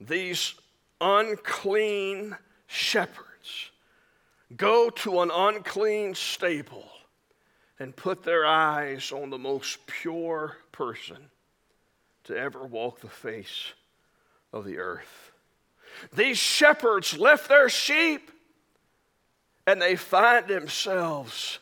These 0.00 0.54
unclean 1.00 2.36
shepherds 2.66 3.70
go 4.56 4.90
to 4.90 5.20
an 5.20 5.30
unclean 5.32 6.14
stable 6.14 6.90
and 7.78 7.94
put 7.94 8.22
their 8.22 8.44
eyes 8.44 9.12
on 9.12 9.30
the 9.30 9.38
most 9.38 9.86
pure 9.86 10.56
person 10.72 11.30
to 12.24 12.36
ever 12.36 12.64
walk 12.64 13.00
the 13.00 13.08
face 13.08 13.72
of 14.52 14.64
the 14.64 14.78
earth. 14.78 15.32
These 16.12 16.38
shepherds 16.38 17.18
left 17.18 17.48
their 17.48 17.68
sheep 17.68 18.30
and 19.66 19.80
they 19.80 19.96
find 19.96 20.46
themselves 20.46 21.58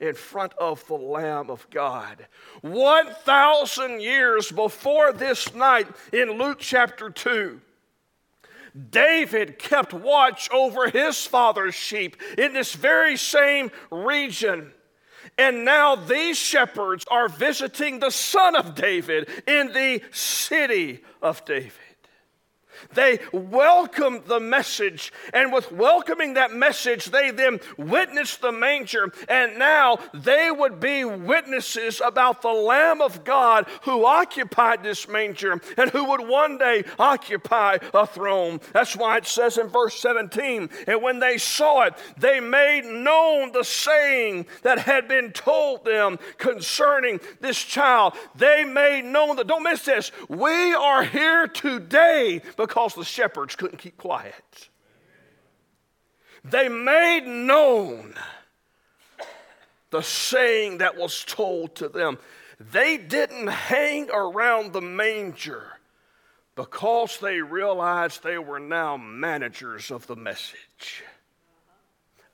in 0.00 0.14
front 0.14 0.52
of 0.54 0.86
the 0.86 0.94
Lamb 0.94 1.50
of 1.50 1.68
God. 1.70 2.26
1,000 2.60 4.00
years 4.00 4.52
before 4.52 5.12
this 5.12 5.54
night 5.54 5.88
in 6.12 6.32
Luke 6.32 6.58
chapter 6.60 7.10
2, 7.10 7.60
David 8.90 9.58
kept 9.58 9.92
watch 9.92 10.48
over 10.52 10.88
his 10.88 11.26
father's 11.26 11.74
sheep 11.74 12.16
in 12.36 12.52
this 12.52 12.74
very 12.74 13.16
same 13.16 13.70
region. 13.90 14.72
And 15.38 15.64
now 15.64 15.94
these 15.94 16.36
shepherds 16.36 17.04
are 17.10 17.28
visiting 17.28 18.00
the 18.00 18.10
son 18.10 18.56
of 18.56 18.74
David 18.74 19.28
in 19.46 19.68
the 19.72 20.02
city 20.10 21.00
of 21.22 21.44
David. 21.44 21.72
They 22.94 23.20
welcomed 23.32 24.24
the 24.26 24.40
message, 24.40 25.12
and 25.32 25.52
with 25.52 25.72
welcoming 25.72 26.34
that 26.34 26.52
message, 26.52 27.06
they 27.06 27.30
then 27.30 27.60
witnessed 27.76 28.40
the 28.40 28.52
manger, 28.52 29.12
and 29.28 29.58
now 29.58 29.98
they 30.14 30.50
would 30.50 30.80
be 30.80 31.04
witnesses 31.04 32.00
about 32.04 32.42
the 32.42 32.48
Lamb 32.48 33.00
of 33.00 33.24
God 33.24 33.66
who 33.82 34.04
occupied 34.04 34.82
this 34.82 35.08
manger 35.08 35.60
and 35.76 35.90
who 35.90 36.04
would 36.04 36.26
one 36.26 36.58
day 36.58 36.84
occupy 36.98 37.78
a 37.94 38.06
throne. 38.06 38.60
That's 38.72 38.96
why 38.96 39.18
it 39.18 39.26
says 39.26 39.58
in 39.58 39.68
verse 39.68 39.98
17, 40.00 40.70
and 40.86 41.02
when 41.02 41.18
they 41.18 41.38
saw 41.38 41.82
it, 41.82 41.94
they 42.16 42.40
made 42.40 42.84
known 42.84 43.52
the 43.52 43.64
saying 43.64 44.46
that 44.62 44.78
had 44.78 45.08
been 45.08 45.32
told 45.32 45.84
them 45.84 46.18
concerning 46.36 47.20
this 47.40 47.62
child. 47.62 48.14
They 48.34 48.64
made 48.64 49.04
known 49.04 49.36
that, 49.36 49.46
don't 49.46 49.62
miss 49.62 49.84
this, 49.84 50.12
we 50.28 50.74
are 50.74 51.04
here 51.04 51.46
today 51.46 52.42
because 52.56 52.67
the 52.94 53.04
shepherds 53.04 53.56
couldn't 53.56 53.78
keep 53.78 53.96
quiet. 53.96 54.68
They 56.44 56.68
made 56.68 57.26
known 57.26 58.14
the 59.90 60.02
saying 60.02 60.78
that 60.78 60.96
was 60.96 61.24
told 61.24 61.74
to 61.76 61.88
them. 61.88 62.18
They 62.60 62.96
didn't 62.96 63.48
hang 63.48 64.10
around 64.10 64.72
the 64.72 64.80
manger 64.80 65.78
because 66.54 67.18
they 67.18 67.40
realized 67.40 68.22
they 68.22 68.38
were 68.38 68.58
now 68.58 68.96
managers 68.96 69.90
of 69.90 70.06
the 70.06 70.16
message. 70.16 71.04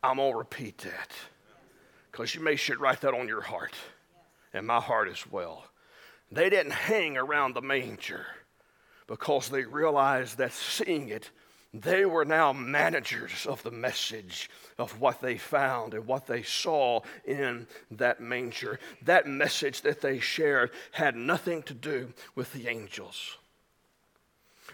I'm 0.03 0.17
going 0.17 0.33
to 0.33 0.39
repeat 0.39 0.79
that 0.79 1.11
because 2.11 2.35
you 2.35 2.43
may 2.43 2.57
should 2.57 2.81
write 2.81 3.01
that 3.03 3.15
on 3.15 3.29
your 3.29 3.41
heart 3.41 3.75
and 4.53 4.67
my 4.67 4.81
heart 4.81 5.09
as 5.09 5.27
well. 5.31 5.65
They 6.31 6.51
didn't 6.51 6.73
hang 6.73 7.17
around 7.17 7.55
the 7.55 7.63
manger 7.63 8.27
because 9.07 9.49
they 9.49 9.65
realized 9.65 10.39
that 10.39 10.53
seeing 10.53 11.09
it, 11.09 11.31
they 11.73 12.05
were 12.05 12.25
now 12.25 12.53
managers 12.53 13.47
of 13.47 13.63
the 13.65 13.71
message 13.71 14.49
of 14.79 15.01
what 15.01 15.21
they 15.21 15.37
found 15.37 15.93
and 15.93 16.07
what 16.07 16.27
they 16.27 16.43
saw 16.43 17.01
in 17.25 17.67
that 17.91 18.21
manger. 18.21 18.79
That 19.03 19.27
message 19.27 19.83
that 19.83 20.01
they 20.01 20.21
shared 20.21 20.71
had 20.93 21.17
nothing 21.17 21.65
to 21.65 21.75
do 21.75 22.13
with 22.37 22.53
the 22.53 22.69
angels. 22.69 23.39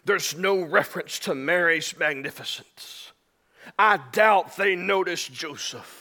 There's 0.04 0.36
no 0.36 0.60
reference 0.60 1.18
to 1.20 1.34
Mary's 1.34 1.98
magnificence. 1.98 3.12
I 3.78 3.98
doubt 4.12 4.56
they 4.56 4.76
noticed 4.76 5.32
Joseph. 5.32 5.99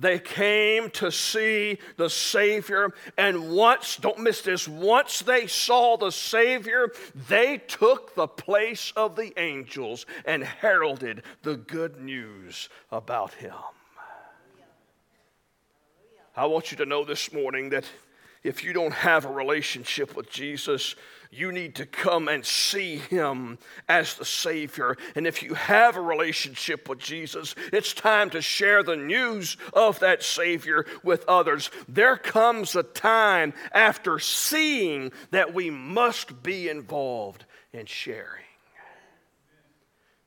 They 0.00 0.18
came 0.18 0.88
to 0.92 1.12
see 1.12 1.78
the 1.98 2.08
Savior, 2.08 2.94
and 3.18 3.54
once, 3.54 3.96
don't 3.96 4.20
miss 4.20 4.40
this, 4.40 4.66
once 4.66 5.20
they 5.20 5.46
saw 5.46 5.98
the 5.98 6.10
Savior, 6.10 6.90
they 7.28 7.58
took 7.58 8.14
the 8.14 8.26
place 8.26 8.94
of 8.96 9.14
the 9.14 9.38
angels 9.38 10.06
and 10.24 10.42
heralded 10.42 11.22
the 11.42 11.56
good 11.56 12.00
news 12.00 12.70
about 12.90 13.34
Him. 13.34 13.52
I 16.34 16.46
want 16.46 16.70
you 16.70 16.78
to 16.78 16.86
know 16.86 17.04
this 17.04 17.30
morning 17.30 17.68
that 17.68 17.84
if 18.42 18.64
you 18.64 18.72
don't 18.72 18.94
have 18.94 19.26
a 19.26 19.30
relationship 19.30 20.16
with 20.16 20.30
Jesus, 20.30 20.96
you 21.30 21.52
need 21.52 21.76
to 21.76 21.86
come 21.86 22.26
and 22.26 22.44
see 22.44 22.96
him 22.96 23.58
as 23.88 24.14
the 24.14 24.24
Savior. 24.24 24.96
And 25.14 25.26
if 25.26 25.42
you 25.42 25.54
have 25.54 25.96
a 25.96 26.00
relationship 26.00 26.88
with 26.88 26.98
Jesus, 26.98 27.54
it's 27.72 27.92
time 27.94 28.30
to 28.30 28.42
share 28.42 28.82
the 28.82 28.96
news 28.96 29.56
of 29.72 30.00
that 30.00 30.24
Savior 30.24 30.86
with 31.04 31.24
others. 31.28 31.70
There 31.88 32.16
comes 32.16 32.74
a 32.74 32.82
time 32.82 33.54
after 33.72 34.18
seeing 34.18 35.12
that 35.30 35.54
we 35.54 35.70
must 35.70 36.42
be 36.42 36.68
involved 36.68 37.44
in 37.72 37.86
sharing. 37.86 38.44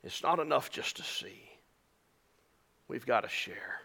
It's 0.06 0.24
not 0.24 0.40
enough 0.40 0.70
just 0.70 0.98
to 0.98 1.04
see, 1.04 1.42
we've 2.88 3.06
got 3.06 3.22
to 3.22 3.30
share. 3.30 3.82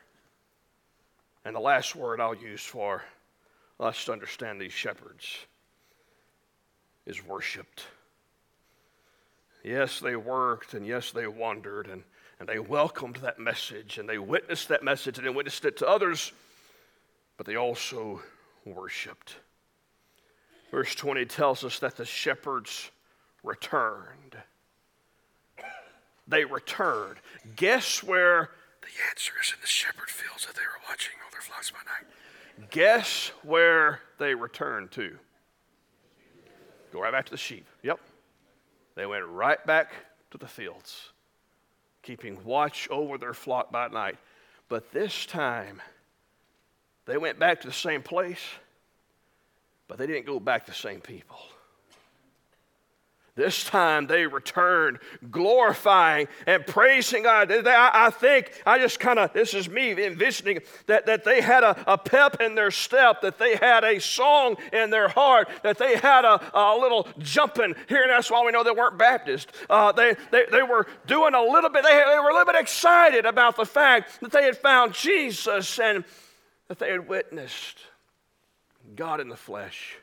And 1.44 1.54
the 1.54 1.60
last 1.60 1.96
word 1.96 2.20
I'll 2.20 2.34
use 2.34 2.62
for 2.62 3.02
us 3.80 4.04
to 4.04 4.12
understand 4.12 4.60
these 4.60 4.72
shepherds 4.72 5.46
is 7.08 7.26
worshiped. 7.26 7.84
Yes, 9.64 9.98
they 9.98 10.14
worked 10.14 10.74
and 10.74 10.86
yes, 10.86 11.10
they 11.10 11.26
wandered 11.26 11.88
and, 11.88 12.04
and 12.38 12.48
they 12.48 12.58
welcomed 12.58 13.16
that 13.16 13.40
message 13.40 13.98
and 13.98 14.08
they 14.08 14.18
witnessed 14.18 14.68
that 14.68 14.84
message 14.84 15.18
and 15.18 15.26
they 15.26 15.30
witnessed 15.30 15.64
it 15.64 15.78
to 15.78 15.88
others, 15.88 16.32
but 17.36 17.46
they 17.46 17.56
also 17.56 18.22
worshiped. 18.64 19.36
Verse 20.70 20.94
20 20.94 21.24
tells 21.24 21.64
us 21.64 21.78
that 21.78 21.96
the 21.96 22.04
shepherds 22.04 22.90
returned. 23.42 24.36
They 26.28 26.44
returned. 26.44 27.16
Guess 27.56 28.02
where 28.02 28.50
the 28.82 28.88
answer 29.08 29.32
is 29.42 29.50
in 29.54 29.60
the 29.62 29.66
shepherd 29.66 30.10
fields 30.10 30.46
that 30.46 30.54
they 30.54 30.60
were 30.60 30.88
watching 30.88 31.14
all 31.24 31.30
their 31.32 31.40
flocks 31.40 31.70
by 31.70 31.78
night. 31.78 32.70
Guess 32.70 33.32
where 33.42 34.00
they 34.18 34.34
returned 34.34 34.90
to? 34.92 35.18
Go 36.92 37.00
right 37.00 37.12
back 37.12 37.26
to 37.26 37.30
the 37.30 37.36
sheep. 37.36 37.66
Yep. 37.82 38.00
They 38.94 39.06
went 39.06 39.26
right 39.26 39.64
back 39.66 39.92
to 40.30 40.38
the 40.38 40.46
fields, 40.46 41.10
keeping 42.02 42.42
watch 42.44 42.88
over 42.90 43.18
their 43.18 43.34
flock 43.34 43.70
by 43.70 43.88
night. 43.88 44.18
But 44.68 44.92
this 44.92 45.24
time, 45.26 45.80
they 47.06 47.16
went 47.16 47.38
back 47.38 47.60
to 47.62 47.66
the 47.66 47.72
same 47.72 48.02
place, 48.02 48.42
but 49.86 49.98
they 49.98 50.06
didn't 50.06 50.26
go 50.26 50.40
back 50.40 50.66
to 50.66 50.72
the 50.72 50.76
same 50.76 51.00
people. 51.00 51.38
This 53.38 53.62
time 53.62 54.08
they 54.08 54.26
returned, 54.26 54.98
glorifying 55.30 56.26
and 56.44 56.66
praising 56.66 57.22
God. 57.22 57.52
I 57.52 58.10
think, 58.10 58.50
I 58.66 58.80
just 58.80 58.98
kind 58.98 59.16
of, 59.16 59.32
this 59.32 59.54
is 59.54 59.70
me 59.70 59.92
envisioning 59.92 60.58
that, 60.86 61.06
that 61.06 61.22
they 61.22 61.40
had 61.40 61.62
a, 61.62 61.92
a, 61.92 61.96
pep 61.96 62.40
in 62.40 62.56
their 62.56 62.72
step, 62.72 63.20
that 63.20 63.38
they 63.38 63.54
had 63.54 63.84
a 63.84 64.00
song 64.00 64.56
in 64.72 64.90
their 64.90 65.06
heart, 65.06 65.48
that 65.62 65.78
they 65.78 65.96
had 65.98 66.24
a, 66.24 66.50
a 66.52 66.76
little 66.80 67.06
jumping 67.20 67.76
here. 67.88 68.02
And 68.02 68.10
that's 68.10 68.28
why 68.28 68.44
we 68.44 68.50
know 68.50 68.64
they 68.64 68.72
weren't 68.72 68.98
Baptist. 68.98 69.52
Uh, 69.70 69.92
they, 69.92 70.16
they, 70.32 70.46
they 70.50 70.64
were 70.64 70.88
doing 71.06 71.34
a 71.34 71.42
little 71.42 71.70
bit, 71.70 71.84
they, 71.84 71.90
they 71.90 72.18
were 72.18 72.30
a 72.30 72.34
little 72.34 72.52
bit 72.52 72.60
excited 72.60 73.24
about 73.24 73.54
the 73.54 73.64
fact 73.64 74.20
that 74.20 74.32
they 74.32 74.42
had 74.42 74.56
found 74.56 74.94
Jesus 74.94 75.78
and 75.78 76.02
that 76.66 76.80
they 76.80 76.90
had 76.90 77.08
witnessed 77.08 77.78
God 78.96 79.20
in 79.20 79.28
the 79.28 79.36
flesh. 79.36 79.96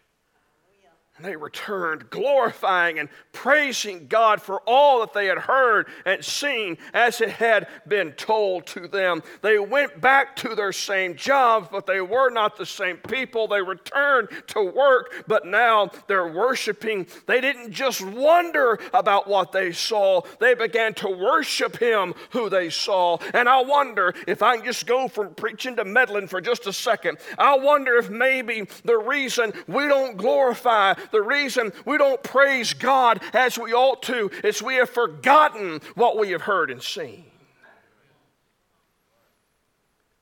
And 1.18 1.26
they 1.26 1.38
returned, 1.38 2.10
glorifying 2.10 3.00
and 3.00 3.08
praising 3.32 4.08
God 4.08 4.42
for 4.42 4.60
all 4.68 5.00
that 5.00 5.14
they 5.14 5.28
had 5.28 5.38
heard 5.38 5.88
and 6.06 6.24
seen 6.24 6.78
as 6.94 7.22
it 7.22 7.30
had 7.30 7.70
been 7.88 8.12
told 8.14 8.66
to 8.68 8.90
them. 8.90 9.24
They 9.42 9.58
went 9.58 10.02
back 10.02 10.36
to 10.38 10.56
their 10.56 10.74
same 10.74 11.16
jobs, 11.16 11.70
but 11.72 11.86
they 11.86 12.02
were 12.02 12.30
not 12.32 12.58
the 12.58 12.66
same 12.66 12.98
people. 12.98 13.48
They 13.48 13.62
returned 13.62 14.28
to 14.48 14.62
work, 14.62 15.24
but 15.26 15.46
now 15.46 15.90
they're 16.08 16.28
worshiping. 16.28 17.08
They 17.28 17.40
didn't 17.40 17.72
just 17.72 18.02
wonder 18.02 18.78
about 18.94 19.26
what 19.26 19.54
they 19.54 19.72
saw, 19.72 20.22
they 20.42 20.54
began 20.54 20.94
to 20.96 21.08
worship 21.08 21.78
Him 21.78 22.14
who 22.32 22.50
they 22.50 22.70
saw. 22.70 23.20
And 23.34 23.48
I 23.48 23.62
wonder 23.62 24.14
if 24.28 24.44
I 24.44 24.58
can 24.58 24.66
just 24.66 24.86
go 24.86 25.08
from 25.08 25.34
preaching 25.36 25.78
to 25.78 25.86
meddling 25.86 26.28
for 26.28 26.42
just 26.42 26.68
a 26.68 26.74
second, 26.74 27.20
I 27.38 27.58
wonder 27.58 27.96
if 27.96 28.10
maybe 28.10 28.68
the 28.84 28.98
reason 28.98 29.54
we 29.66 29.88
don't 29.88 30.18
glorify 30.18 30.96
the 31.12 31.22
reason 31.22 31.72
we 31.86 31.98
don't 31.98 32.22
praise 32.24 32.74
God 32.74 33.22
as 33.34 33.58
we 33.58 33.74
ought 33.74 34.04
to 34.04 34.30
is 34.44 34.62
we 34.62 34.76
have 34.76 34.90
forgotten 34.90 35.82
what 35.96 36.18
we 36.18 36.32
have 36.32 36.44
heard 36.44 36.72
and 36.72 36.82
seen. 36.82 37.26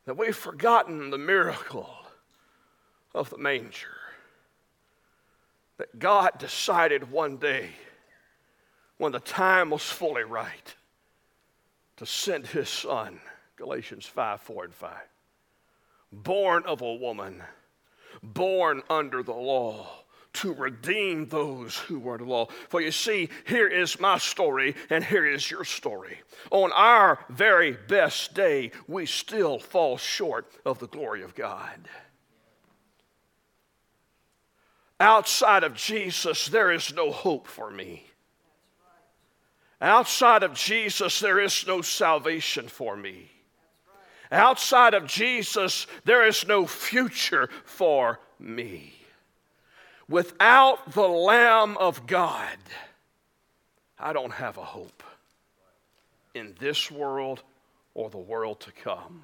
that 0.05 0.17
we've 0.17 0.35
forgotten 0.35 1.09
the 1.09 1.17
miracle 1.17 1.89
of 3.13 3.29
the 3.29 3.37
manger. 3.37 3.87
That 5.77 5.97
God 5.97 6.31
decided 6.39 7.11
one 7.11 7.37
day, 7.37 7.69
when 8.97 9.11
the 9.11 9.19
time 9.19 9.69
was 9.69 9.83
fully 9.83 10.23
right, 10.23 10.75
to 11.97 12.05
send 12.05 12.47
his 12.47 12.69
son, 12.69 13.19
Galatians 13.55 14.05
5 14.05 14.41
4 14.41 14.65
and 14.65 14.73
5, 14.73 14.91
born 16.11 16.63
of 16.65 16.81
a 16.81 16.93
woman, 16.93 17.41
born 18.21 18.83
under 18.89 19.23
the 19.23 19.33
law 19.33 20.02
to 20.33 20.53
redeem 20.53 21.27
those 21.27 21.77
who 21.77 21.99
were 21.99 22.17
the 22.17 22.23
law. 22.23 22.47
For 22.69 22.81
you 22.81 22.91
see, 22.91 23.29
here 23.45 23.67
is 23.67 23.99
my 23.99 24.17
story, 24.17 24.75
and 24.89 25.03
here 25.03 25.25
is 25.25 25.49
your 25.49 25.63
story. 25.63 26.19
On 26.51 26.71
our 26.73 27.19
very 27.29 27.73
best 27.73 28.33
day, 28.33 28.71
we 28.87 29.05
still 29.05 29.59
fall 29.59 29.97
short 29.97 30.51
of 30.65 30.79
the 30.79 30.87
glory 30.87 31.23
of 31.23 31.35
God. 31.35 31.87
Outside 34.99 35.63
of 35.63 35.75
Jesus, 35.75 36.47
there 36.47 36.71
is 36.71 36.93
no 36.93 37.11
hope 37.11 37.47
for 37.47 37.69
me. 37.69 38.05
Outside 39.81 40.43
of 40.43 40.53
Jesus, 40.53 41.19
there 41.19 41.39
is 41.39 41.67
no 41.67 41.81
salvation 41.81 42.67
for 42.69 42.95
me. 42.95 43.29
Outside 44.31 44.93
of 44.93 45.05
Jesus, 45.05 45.85
there 46.05 46.25
is 46.25 46.47
no 46.47 46.65
future 46.65 47.49
for 47.65 48.19
me. 48.39 48.93
Without 50.09 50.91
the 50.93 51.07
Lamb 51.07 51.77
of 51.77 52.05
God, 52.05 52.57
I 53.97 54.13
don't 54.13 54.33
have 54.33 54.57
a 54.57 54.63
hope 54.63 55.03
in 56.33 56.55
this 56.59 56.91
world 56.91 57.41
or 57.93 58.09
the 58.09 58.17
world 58.17 58.59
to 58.61 58.71
come. 58.71 59.23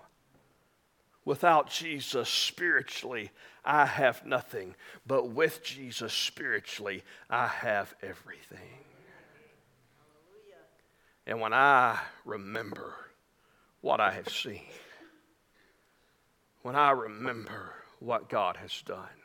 Without 1.26 1.70
Jesus 1.70 2.30
spiritually, 2.30 3.30
I 3.66 3.86
have 3.86 4.26
nothing. 4.26 4.76
But 5.06 5.30
with 5.30 5.64
Jesus 5.64 6.14
spiritually, 6.14 7.04
I 7.30 7.48
have 7.48 7.94
everything. 8.02 8.80
And 11.28 11.40
when 11.40 11.54
I 11.54 12.00
remember 12.26 12.96
what 13.82 14.00
I 14.00 14.12
have 14.12 14.30
seen, 14.30 14.66
when 16.64 16.76
I 16.76 16.92
remember 16.92 17.74
what 18.00 18.30
God 18.30 18.58
has 18.58 18.82
done, 18.82 19.19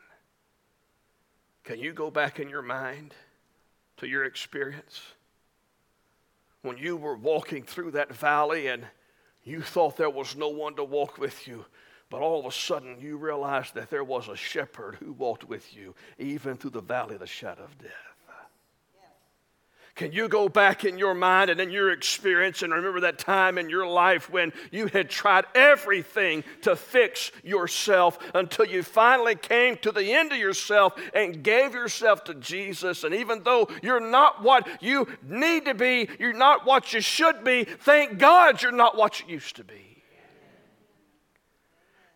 can 1.65 1.79
you 1.79 1.93
go 1.93 2.11
back 2.11 2.39
in 2.39 2.47
your 2.47 2.61
mind 2.61 3.13
to 3.97 4.07
your 4.07 4.23
experience? 4.23 5.01
When 6.61 6.77
you 6.77 6.95
were 6.95 7.17
walking 7.17 7.63
through 7.63 7.91
that 7.91 8.13
valley 8.13 8.67
and 8.67 8.85
you 9.43 9.61
thought 9.61 9.97
there 9.97 10.09
was 10.09 10.35
no 10.35 10.49
one 10.49 10.75
to 10.75 10.83
walk 10.83 11.17
with 11.17 11.47
you, 11.47 11.65
but 12.09 12.21
all 12.21 12.39
of 12.39 12.45
a 12.45 12.51
sudden 12.51 12.97
you 12.99 13.17
realized 13.17 13.73
that 13.73 13.89
there 13.89 14.03
was 14.03 14.29
a 14.29 14.35
shepherd 14.35 14.95
who 14.95 15.11
walked 15.13 15.43
with 15.43 15.75
you, 15.75 15.95
even 16.17 16.55
through 16.55 16.69
the 16.71 16.81
valley 16.81 17.15
of 17.15 17.19
the 17.19 17.27
shadow 17.27 17.63
of 17.63 17.77
death. 17.79 18.14
Can 19.95 20.11
you 20.11 20.27
go 20.27 20.49
back 20.49 20.83
in 20.83 20.97
your 20.97 21.13
mind 21.13 21.49
and 21.49 21.61
in 21.61 21.71
your 21.71 21.89
experience 21.89 22.61
and 22.63 22.73
remember 22.73 22.99
that 23.01 23.17
time 23.17 23.57
in 23.57 23.69
your 23.69 23.87
life 23.87 24.29
when 24.29 24.51
you 24.69 24.87
had 24.87 25.09
tried 25.09 25.45
everything 25.55 26.43
to 26.63 26.75
fix 26.75 27.31
yourself 27.45 28.19
until 28.33 28.65
you 28.65 28.83
finally 28.83 29.35
came 29.35 29.77
to 29.77 29.93
the 29.93 30.11
end 30.11 30.33
of 30.33 30.37
yourself 30.37 30.93
and 31.13 31.41
gave 31.41 31.73
yourself 31.73 32.25
to 32.25 32.33
Jesus? 32.33 33.05
And 33.05 33.15
even 33.15 33.43
though 33.43 33.69
you're 33.81 34.01
not 34.01 34.43
what 34.43 34.67
you 34.81 35.07
need 35.23 35.63
to 35.63 35.73
be, 35.73 36.09
you're 36.19 36.33
not 36.33 36.65
what 36.65 36.91
you 36.91 36.99
should 36.99 37.45
be, 37.45 37.63
thank 37.63 38.17
God 38.17 38.61
you're 38.61 38.73
not 38.73 38.97
what 38.97 39.21
you 39.21 39.27
used 39.35 39.55
to 39.55 39.63
be. 39.63 40.03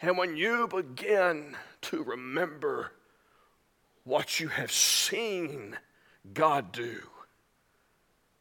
And 0.01 0.17
when 0.17 0.35
you 0.35 0.67
begin 0.67 1.55
to 1.83 2.03
remember 2.03 2.91
what 4.03 4.41
you 4.41 4.49
have 4.49 4.71
seen 4.71 5.77
God 6.33 6.73
do, 6.73 7.03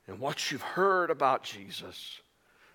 and 0.09 0.19
what 0.19 0.51
you've 0.51 0.63
heard 0.63 1.11
about 1.11 1.45
Jesus, 1.45 2.21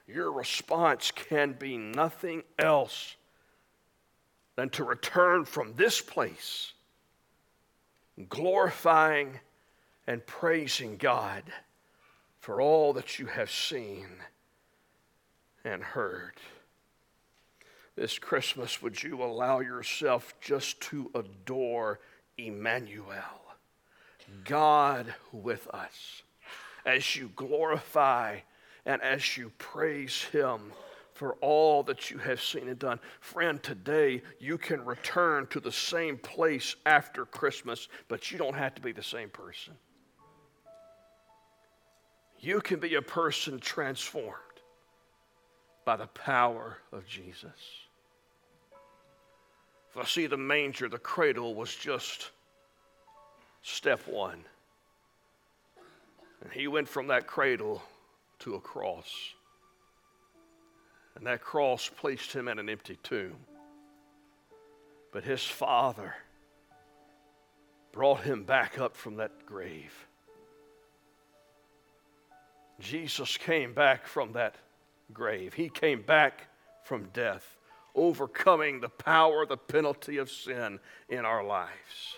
your 0.07 0.31
response 0.31 1.11
can 1.11 1.53
be 1.53 1.77
nothing 1.77 2.43
else 2.59 3.15
than 4.55 4.69
to 4.69 4.83
return 4.83 5.43
from 5.43 5.73
this 5.75 5.99
place 5.99 6.73
glorifying 8.29 9.39
and 10.05 10.25
praising 10.27 10.97
God 10.97 11.43
for 12.39 12.61
all 12.61 12.93
that 12.93 13.17
you 13.17 13.25
have 13.25 13.49
seen 13.49 14.07
and 15.63 15.81
heard. 15.81 16.33
This 17.95 18.19
Christmas, 18.19 18.81
would 18.81 19.01
you 19.01 19.23
allow 19.23 19.59
yourself 19.59 20.35
just 20.41 20.81
to 20.81 21.09
adore 21.15 21.99
Emmanuel, 22.37 23.55
God 24.43 25.13
with 25.31 25.67
us? 25.69 26.22
As 26.85 27.15
you 27.15 27.31
glorify 27.35 28.39
and 28.85 29.01
as 29.01 29.37
you 29.37 29.51
praise 29.57 30.23
Him 30.23 30.71
for 31.13 31.33
all 31.35 31.83
that 31.83 32.09
you 32.09 32.17
have 32.17 32.41
seen 32.41 32.67
and 32.67 32.79
done. 32.79 32.99
Friend, 33.19 33.61
today 33.61 34.21
you 34.39 34.57
can 34.57 34.83
return 34.83 35.47
to 35.47 35.59
the 35.59 35.71
same 35.71 36.17
place 36.17 36.75
after 36.85 37.25
Christmas, 37.25 37.87
but 38.07 38.31
you 38.31 38.37
don't 38.37 38.55
have 38.55 38.75
to 38.75 38.81
be 38.81 38.91
the 38.91 39.03
same 39.03 39.29
person. 39.29 39.73
You 42.39 42.59
can 42.59 42.79
be 42.79 42.95
a 42.95 43.01
person 43.01 43.59
transformed 43.59 44.33
by 45.85 45.95
the 45.95 46.07
power 46.07 46.77
of 46.91 47.05
Jesus. 47.05 47.51
I 49.95 50.05
see 50.05 50.25
the 50.25 50.37
manger, 50.37 50.89
the 50.89 50.97
cradle 50.97 51.53
was 51.53 51.75
just 51.75 52.31
step 53.61 54.07
one. 54.07 54.43
And 56.43 56.51
he 56.51 56.67
went 56.67 56.89
from 56.89 57.07
that 57.07 57.25
cradle 57.25 57.81
to 58.39 58.55
a 58.55 58.59
cross. 58.59 59.33
And 61.15 61.25
that 61.25 61.41
cross 61.41 61.89
placed 61.89 62.33
him 62.33 62.49
in 62.49 62.59
an 62.59 62.69
empty 62.69 62.97
tomb. 63.01 63.37
But 65.13 65.23
his 65.23 65.43
father 65.43 66.15
brought 67.93 68.21
him 68.21 68.43
back 68.43 68.77
up 68.77 68.97
from 68.97 69.15
that 69.17 69.45
grave. 69.45 70.07
Jesus 72.79 73.37
came 73.37 73.73
back 73.73 74.05
from 74.05 74.33
that 74.33 74.55
grave. 75.13 75.53
He 75.53 75.69
came 75.69 76.01
back 76.01 76.47
from 76.83 77.07
death, 77.13 77.57
overcoming 77.95 78.81
the 78.81 78.89
power, 78.89 79.45
the 79.45 79.55
penalty 79.55 80.17
of 80.17 80.29
sin 80.29 80.79
in 81.07 81.23
our 81.23 81.43
lives. 81.43 82.17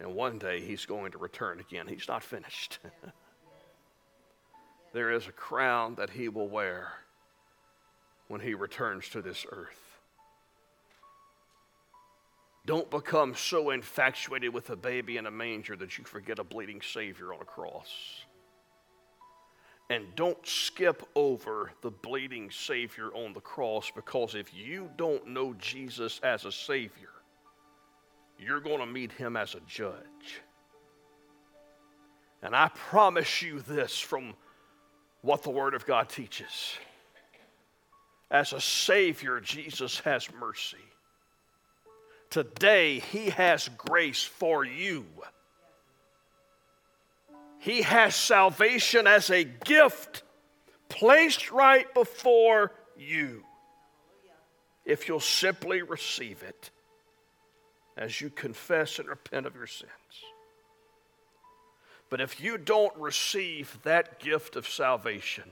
And 0.00 0.14
one 0.14 0.38
day 0.38 0.60
he's 0.60 0.86
going 0.86 1.12
to 1.12 1.18
return 1.18 1.60
again. 1.60 1.86
He's 1.86 2.08
not 2.08 2.22
finished. 2.22 2.78
there 4.92 5.12
is 5.12 5.26
a 5.26 5.32
crown 5.32 5.94
that 5.96 6.10
he 6.10 6.28
will 6.28 6.48
wear 6.48 6.92
when 8.28 8.40
he 8.40 8.54
returns 8.54 9.08
to 9.10 9.22
this 9.22 9.46
earth. 9.50 9.80
Don't 12.66 12.90
become 12.90 13.34
so 13.34 13.70
infatuated 13.70 14.52
with 14.54 14.70
a 14.70 14.76
baby 14.76 15.18
in 15.18 15.26
a 15.26 15.30
manger 15.30 15.76
that 15.76 15.98
you 15.98 16.04
forget 16.04 16.38
a 16.38 16.44
bleeding 16.44 16.80
Savior 16.80 17.34
on 17.34 17.40
a 17.42 17.44
cross. 17.44 18.24
And 19.90 20.06
don't 20.16 20.44
skip 20.46 21.06
over 21.14 21.70
the 21.82 21.90
bleeding 21.90 22.50
Savior 22.50 23.10
on 23.12 23.34
the 23.34 23.40
cross 23.40 23.92
because 23.94 24.34
if 24.34 24.54
you 24.54 24.88
don't 24.96 25.28
know 25.28 25.52
Jesus 25.54 26.20
as 26.22 26.46
a 26.46 26.52
Savior, 26.52 27.10
you're 28.38 28.60
going 28.60 28.78
to 28.78 28.86
meet 28.86 29.12
him 29.12 29.36
as 29.36 29.54
a 29.54 29.60
judge. 29.66 30.40
And 32.42 32.54
I 32.54 32.68
promise 32.68 33.40
you 33.40 33.60
this 33.60 33.98
from 33.98 34.34
what 35.22 35.42
the 35.42 35.50
Word 35.50 35.74
of 35.74 35.86
God 35.86 36.10
teaches. 36.10 36.76
As 38.30 38.52
a 38.52 38.60
Savior, 38.60 39.40
Jesus 39.40 40.00
has 40.00 40.28
mercy. 40.38 40.76
Today, 42.28 42.98
He 42.98 43.30
has 43.30 43.70
grace 43.78 44.22
for 44.22 44.64
you. 44.64 45.06
He 47.60 47.80
has 47.80 48.14
salvation 48.14 49.06
as 49.06 49.30
a 49.30 49.44
gift 49.44 50.22
placed 50.90 51.50
right 51.50 51.92
before 51.94 52.72
you 52.98 53.42
if 54.84 55.08
you'll 55.08 55.20
simply 55.20 55.80
receive 55.80 56.42
it 56.42 56.70
as 57.96 58.20
you 58.20 58.30
confess 58.30 58.98
and 58.98 59.08
repent 59.08 59.46
of 59.46 59.54
your 59.54 59.66
sins. 59.66 59.90
But 62.10 62.20
if 62.20 62.40
you 62.40 62.58
don't 62.58 62.96
receive 62.96 63.78
that 63.82 64.20
gift 64.20 64.56
of 64.56 64.68
salvation, 64.68 65.44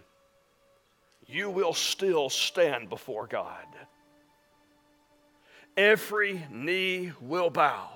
you 1.27 1.51
will 1.51 1.73
still 1.73 2.29
stand 2.29 2.89
before 2.89 3.27
God. 3.27 3.67
Every 5.77 6.45
knee 6.51 7.13
will 7.21 7.51
bow, 7.51 7.89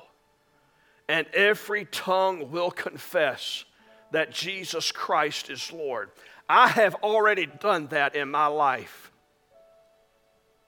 and 1.08 1.26
every 1.34 1.84
tongue 1.84 2.50
will 2.50 2.70
confess 2.70 3.64
that 4.12 4.32
Jesus 4.32 4.92
Christ 4.92 5.50
is 5.50 5.72
Lord. 5.72 6.10
I 6.48 6.68
have 6.68 6.94
already 6.96 7.46
done 7.46 7.88
that 7.88 8.14
in 8.14 8.30
my 8.30 8.46
life. 8.46 9.10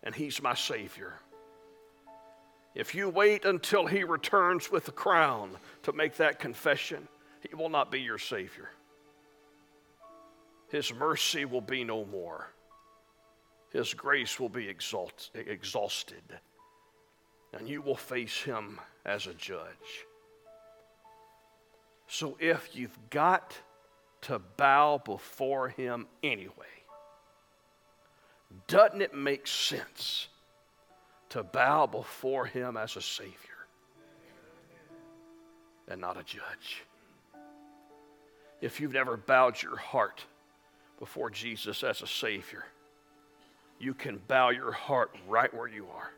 and 0.02 0.14
He's 0.14 0.42
my 0.42 0.54
Savior. 0.54 1.14
If 2.78 2.94
you 2.94 3.08
wait 3.08 3.44
until 3.44 3.86
He 3.86 4.04
returns 4.04 4.70
with 4.70 4.84
the 4.84 4.92
crown 4.92 5.50
to 5.82 5.92
make 5.92 6.16
that 6.18 6.38
confession, 6.38 7.08
He 7.46 7.54
will 7.56 7.68
not 7.68 7.90
be 7.90 8.00
your 8.00 8.18
Savior. 8.18 8.70
His 10.68 10.94
mercy 10.94 11.44
will 11.44 11.60
be 11.60 11.82
no 11.82 12.04
more. 12.04 12.52
His 13.72 13.94
grace 13.94 14.38
will 14.38 14.48
be 14.48 14.68
exalt- 14.68 15.30
exhausted, 15.34 16.22
and 17.52 17.68
you 17.68 17.82
will 17.82 17.96
face 17.96 18.42
Him 18.42 18.80
as 19.04 19.26
a 19.26 19.34
judge. 19.34 20.06
So 22.06 22.36
if 22.38 22.76
you've 22.76 23.10
got 23.10 23.58
to 24.22 24.38
bow 24.38 25.02
before 25.04 25.70
Him 25.70 26.06
anyway, 26.22 26.52
doesn't 28.68 29.02
it 29.02 29.14
make 29.14 29.48
sense 29.48 30.28
to 31.30 31.42
bow 31.42 31.86
before 31.86 32.46
Him 32.46 32.76
as 32.76 32.96
a 32.96 33.02
Savior 33.02 33.34
and 35.88 36.00
not 36.00 36.18
a 36.18 36.22
judge? 36.22 36.82
If 38.60 38.80
you've 38.80 38.92
never 38.92 39.16
bowed 39.16 39.60
your 39.62 39.76
heart 39.76 40.24
before 40.98 41.30
Jesus 41.30 41.84
as 41.84 42.02
a 42.02 42.06
Savior, 42.06 42.64
you 43.78 43.94
can 43.94 44.20
bow 44.26 44.50
your 44.50 44.72
heart 44.72 45.14
right 45.28 45.52
where 45.54 45.68
you 45.68 45.86
are. 45.94 46.10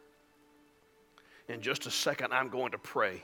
In 1.49 1.61
just 1.61 1.87
a 1.87 1.91
second, 1.91 2.33
I'm 2.33 2.49
going 2.49 2.73
to 2.73 2.79
pray. 2.79 3.23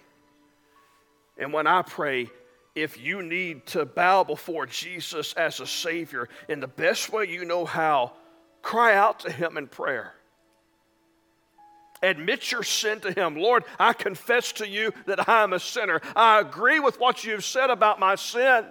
And 1.39 1.53
when 1.53 1.67
I 1.67 1.83
pray, 1.83 2.29
if 2.75 3.01
you 3.01 3.23
need 3.23 3.67
to 3.69 3.87
bow 3.87 4.25
before 4.25 4.67
Jesus 4.67 5.33
as 5.35 5.61
a 5.61 5.67
Savior 5.67 6.29
in 6.49 6.61
the 6.61 6.67
best 6.67 7.11
way 7.11 7.25
you 7.25 7.45
know 7.45 7.65
how, 7.65 8.13
cry 8.61 8.95
out 8.95 9.21
to 9.21 9.33
Him 9.33 9.57
in 9.57 9.67
prayer. 9.67 10.13
Admit 12.03 12.53
your 12.53 12.63
sin 12.63 13.01
to 13.01 13.13
Him. 13.13 13.37
Lord, 13.37 13.65
I 13.79 13.93
confess 13.93 14.53
to 14.53 14.69
you 14.69 14.93
that 15.07 15.29
I 15.29 15.43
am 15.43 15.53
a 15.53 15.61
sinner. 15.61 16.01
I 16.15 16.41
agree 16.41 16.81
with 16.81 17.01
what 17.01 17.25
you've 17.25 17.45
said 17.45 17.71
about 17.71 17.99
my 17.99 18.15
sin. 18.15 18.65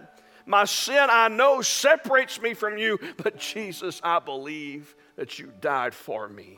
My 0.46 0.66
sin, 0.66 1.08
I 1.10 1.28
know, 1.28 1.62
separates 1.62 2.40
me 2.40 2.54
from 2.54 2.78
you, 2.78 3.00
but 3.18 3.38
Jesus, 3.38 4.00
I 4.04 4.20
believe 4.20 4.96
that 5.16 5.40
you 5.40 5.52
died 5.60 5.94
for 5.94 6.28
me 6.28 6.58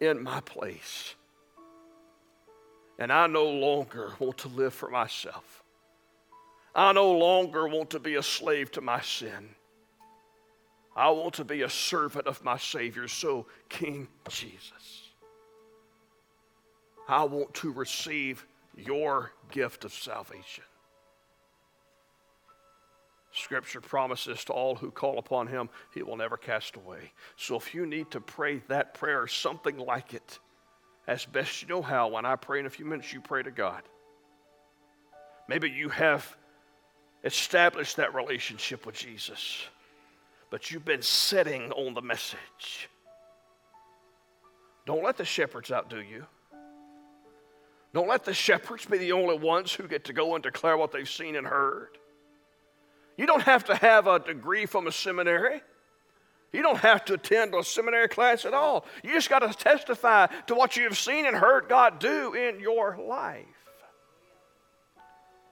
in 0.00 0.22
my 0.22 0.40
place. 0.40 1.14
And 2.98 3.10
I 3.12 3.26
no 3.26 3.46
longer 3.46 4.12
want 4.18 4.38
to 4.38 4.48
live 4.48 4.74
for 4.74 4.90
myself. 4.90 5.62
I 6.74 6.92
no 6.92 7.12
longer 7.12 7.68
want 7.68 7.90
to 7.90 7.98
be 7.98 8.16
a 8.16 8.22
slave 8.22 8.70
to 8.72 8.80
my 8.80 9.00
sin. 9.00 9.54
I 10.94 11.10
want 11.10 11.34
to 11.34 11.44
be 11.44 11.62
a 11.62 11.70
servant 11.70 12.26
of 12.26 12.44
my 12.44 12.58
Savior. 12.58 13.08
So, 13.08 13.46
King 13.68 14.08
Jesus, 14.28 15.11
I 17.08 17.24
want 17.24 17.54
to 17.54 17.72
receive 17.72 18.46
your 18.76 19.32
gift 19.50 19.84
of 19.84 19.92
salvation. 19.92 20.64
Scripture 23.32 23.80
promises 23.80 24.44
to 24.44 24.52
all 24.52 24.74
who 24.74 24.90
call 24.90 25.18
upon 25.18 25.46
him, 25.46 25.70
he 25.94 26.02
will 26.02 26.16
never 26.16 26.36
cast 26.36 26.76
away. 26.76 27.12
So 27.36 27.56
if 27.56 27.74
you 27.74 27.86
need 27.86 28.10
to 28.10 28.20
pray 28.20 28.62
that 28.68 28.94
prayer 28.94 29.26
something 29.26 29.78
like 29.78 30.12
it, 30.12 30.38
as 31.06 31.24
best 31.24 31.62
you 31.62 31.68
know 31.68 31.82
how, 31.82 32.08
when 32.08 32.26
I 32.26 32.36
pray 32.36 32.60
in 32.60 32.66
a 32.66 32.70
few 32.70 32.84
minutes, 32.84 33.12
you 33.12 33.20
pray 33.20 33.42
to 33.42 33.50
God. 33.50 33.82
Maybe 35.48 35.70
you 35.70 35.88
have 35.88 36.36
established 37.24 37.96
that 37.96 38.14
relationship 38.14 38.84
with 38.84 38.94
Jesus, 38.94 39.66
but 40.50 40.70
you've 40.70 40.84
been 40.84 41.02
sitting 41.02 41.72
on 41.72 41.94
the 41.94 42.02
message. 42.02 42.88
Don't 44.84 45.02
let 45.02 45.16
the 45.16 45.24
shepherds 45.24 45.72
outdo 45.72 46.00
you. 46.00 46.26
Don't 47.94 48.08
let 48.08 48.24
the 48.24 48.32
shepherds 48.32 48.86
be 48.86 48.98
the 48.98 49.12
only 49.12 49.36
ones 49.36 49.72
who 49.72 49.86
get 49.86 50.04
to 50.04 50.12
go 50.12 50.34
and 50.34 50.42
declare 50.42 50.76
what 50.76 50.92
they've 50.92 51.08
seen 51.08 51.36
and 51.36 51.46
heard. 51.46 51.98
You 53.16 53.26
don't 53.26 53.42
have 53.42 53.64
to 53.64 53.74
have 53.76 54.06
a 54.06 54.18
degree 54.18 54.64
from 54.66 54.86
a 54.86 54.92
seminary. 54.92 55.60
You 56.52 56.62
don't 56.62 56.78
have 56.78 57.04
to 57.06 57.14
attend 57.14 57.54
a 57.54 57.62
seminary 57.62 58.08
class 58.08 58.44
at 58.44 58.54
all. 58.54 58.86
You 59.02 59.12
just 59.12 59.28
got 59.28 59.40
to 59.40 59.52
testify 59.52 60.26
to 60.46 60.54
what 60.54 60.76
you 60.76 60.84
have 60.84 60.98
seen 60.98 61.26
and 61.26 61.36
heard 61.36 61.68
God 61.68 61.98
do 61.98 62.34
in 62.34 62.60
your 62.60 62.96
life. 62.96 63.46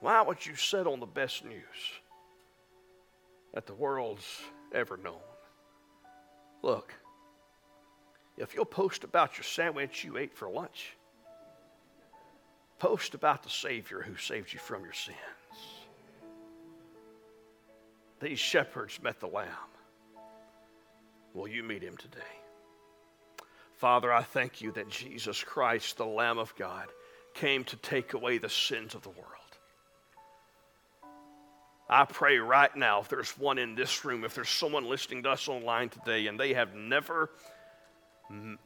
Why 0.01 0.23
would 0.23 0.45
you 0.45 0.57
sit 0.57 0.87
on 0.87 1.01
the 1.01 1.07
best 1.07 1.45
news 1.45 1.63
that 3.53 3.67
the 3.67 3.75
world's 3.75 4.27
ever 4.73 4.97
known? 4.97 5.21
Look, 6.63 6.95
if 8.37 8.55
you'll 8.55 8.65
post 8.65 9.05
about 9.05 9.37
your 9.37 9.45
sandwich 9.45 10.05
you 10.05 10.17
ate 10.17 10.35
for 10.35 10.49
lunch, 10.49 10.97
post 12.81 13.15
about 13.15 13.45
the 13.45 13.51
Savior 13.51 14.01
who 14.01 14.17
saved 14.17 14.53
you 14.53 14.59
from 14.59 14.83
your 14.83 14.95
sins. 14.95 15.17
These 18.21 18.41
shepherds 18.41 19.01
met 19.03 19.21
the 19.21 19.29
Lamb. 19.29 19.47
Will 21.33 21.47
you 21.47 21.63
meet 21.63 21.83
him 21.83 21.97
today? 21.97 22.19
Father, 23.77 24.13
I 24.13 24.23
thank 24.23 24.61
you 24.61 24.73
that 24.73 24.91
Jesus 24.91 25.43
Christ, 25.45 25.97
the 25.97 26.05
Lamb 26.05 26.39
of 26.39 26.55
God, 26.57 26.87
came 27.35 27.65
to 27.65 27.77
take 27.77 28.15
away 28.15 28.39
the 28.39 28.49
sins 28.49 28.95
of 28.95 29.03
the 29.03 29.11
world. 29.11 29.27
I 31.89 32.05
pray 32.05 32.39
right 32.39 32.75
now, 32.77 33.01
if 33.01 33.09
there's 33.09 33.31
one 33.39 33.59
in 33.59 33.75
this 33.75 34.05
room, 34.05 34.25
if 34.25 34.35
there's 34.35 34.49
someone 34.49 34.85
listening 34.85 35.23
to 35.25 35.31
us 35.31 35.49
online 35.49 35.89
today 35.89 36.27
and 36.27 36.39
they 36.39 36.55
have 36.55 36.75
never 36.75 37.31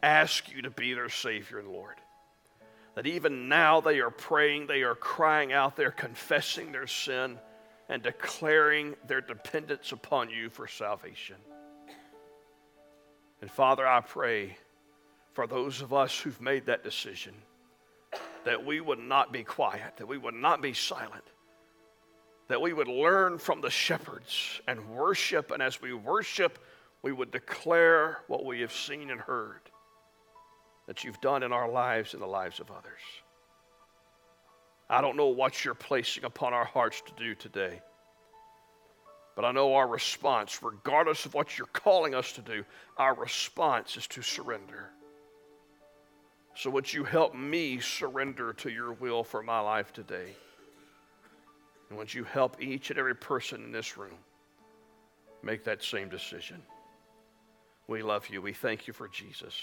asked 0.02 0.52
you 0.52 0.62
to 0.62 0.70
be 0.70 0.94
their 0.94 1.08
Savior 1.08 1.58
and 1.58 1.68
Lord, 1.68 1.96
that 2.94 3.06
even 3.06 3.48
now 3.48 3.80
they 3.80 4.00
are 4.00 4.10
praying, 4.10 4.66
they 4.66 4.82
are 4.82 4.94
crying 4.94 5.52
out, 5.52 5.76
they're 5.76 5.90
confessing 5.90 6.72
their 6.72 6.86
sin 6.86 7.38
and 7.88 8.02
declaring 8.02 8.94
their 9.06 9.20
dependence 9.20 9.92
upon 9.92 10.30
you 10.30 10.48
for 10.48 10.66
salvation. 10.66 11.36
And 13.40 13.50
Father, 13.50 13.86
I 13.86 14.00
pray 14.00 14.56
for 15.32 15.46
those 15.46 15.82
of 15.82 15.92
us 15.92 16.18
who've 16.18 16.40
made 16.40 16.66
that 16.66 16.84
decision 16.84 17.34
that 18.44 18.64
we 18.64 18.80
would 18.80 18.98
not 18.98 19.32
be 19.32 19.42
quiet, 19.42 19.96
that 19.96 20.06
we 20.06 20.18
would 20.18 20.34
not 20.34 20.62
be 20.62 20.72
silent, 20.72 21.24
that 22.48 22.60
we 22.60 22.72
would 22.72 22.88
learn 22.88 23.38
from 23.38 23.60
the 23.60 23.70
shepherds 23.70 24.60
and 24.68 24.90
worship, 24.90 25.50
and 25.50 25.62
as 25.62 25.80
we 25.80 25.92
worship, 25.92 26.58
we 27.02 27.10
would 27.10 27.30
declare 27.30 28.18
what 28.28 28.44
we 28.44 28.60
have 28.60 28.72
seen 28.72 29.10
and 29.10 29.20
heard 29.20 29.60
that 30.86 31.04
you've 31.04 31.20
done 31.20 31.42
in 31.42 31.52
our 31.52 31.68
lives 31.68 32.12
and 32.12 32.22
the 32.22 32.26
lives 32.26 32.60
of 32.60 32.70
others. 32.70 33.00
I 34.88 35.00
don't 35.00 35.16
know 35.16 35.28
what 35.28 35.64
you're 35.64 35.74
placing 35.74 36.24
upon 36.24 36.52
our 36.52 36.64
hearts 36.64 37.02
to 37.06 37.12
do 37.16 37.34
today. 37.34 37.80
But 39.34 39.44
I 39.44 39.52
know 39.52 39.74
our 39.74 39.88
response, 39.88 40.62
regardless 40.62 41.26
of 41.26 41.34
what 41.34 41.58
you're 41.58 41.66
calling 41.66 42.14
us 42.14 42.32
to 42.32 42.40
do, 42.40 42.64
our 42.96 43.14
response 43.14 43.96
is 43.96 44.06
to 44.08 44.22
surrender. 44.22 44.90
So, 46.54 46.70
would 46.70 46.92
you 46.92 47.02
help 47.02 47.34
me 47.34 47.80
surrender 47.80 48.52
to 48.52 48.70
your 48.70 48.92
will 48.92 49.24
for 49.24 49.42
my 49.42 49.58
life 49.58 49.92
today? 49.92 50.36
And 51.88 51.98
would 51.98 52.14
you 52.14 52.22
help 52.22 52.62
each 52.62 52.90
and 52.90 52.98
every 52.98 53.16
person 53.16 53.64
in 53.64 53.72
this 53.72 53.96
room 53.98 54.18
make 55.42 55.64
that 55.64 55.82
same 55.82 56.08
decision? 56.08 56.62
We 57.88 58.02
love 58.02 58.28
you. 58.28 58.40
We 58.40 58.52
thank 58.52 58.86
you 58.86 58.92
for 58.92 59.08
Jesus. 59.08 59.54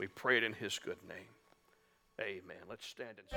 We 0.00 0.06
pray 0.06 0.38
it 0.38 0.44
in 0.44 0.54
his 0.54 0.78
good 0.78 0.96
name. 1.06 1.28
Amen. 2.22 2.56
Let's 2.70 2.86
stand 2.86 3.18
and 3.18 3.28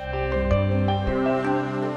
sing. 1.84 1.92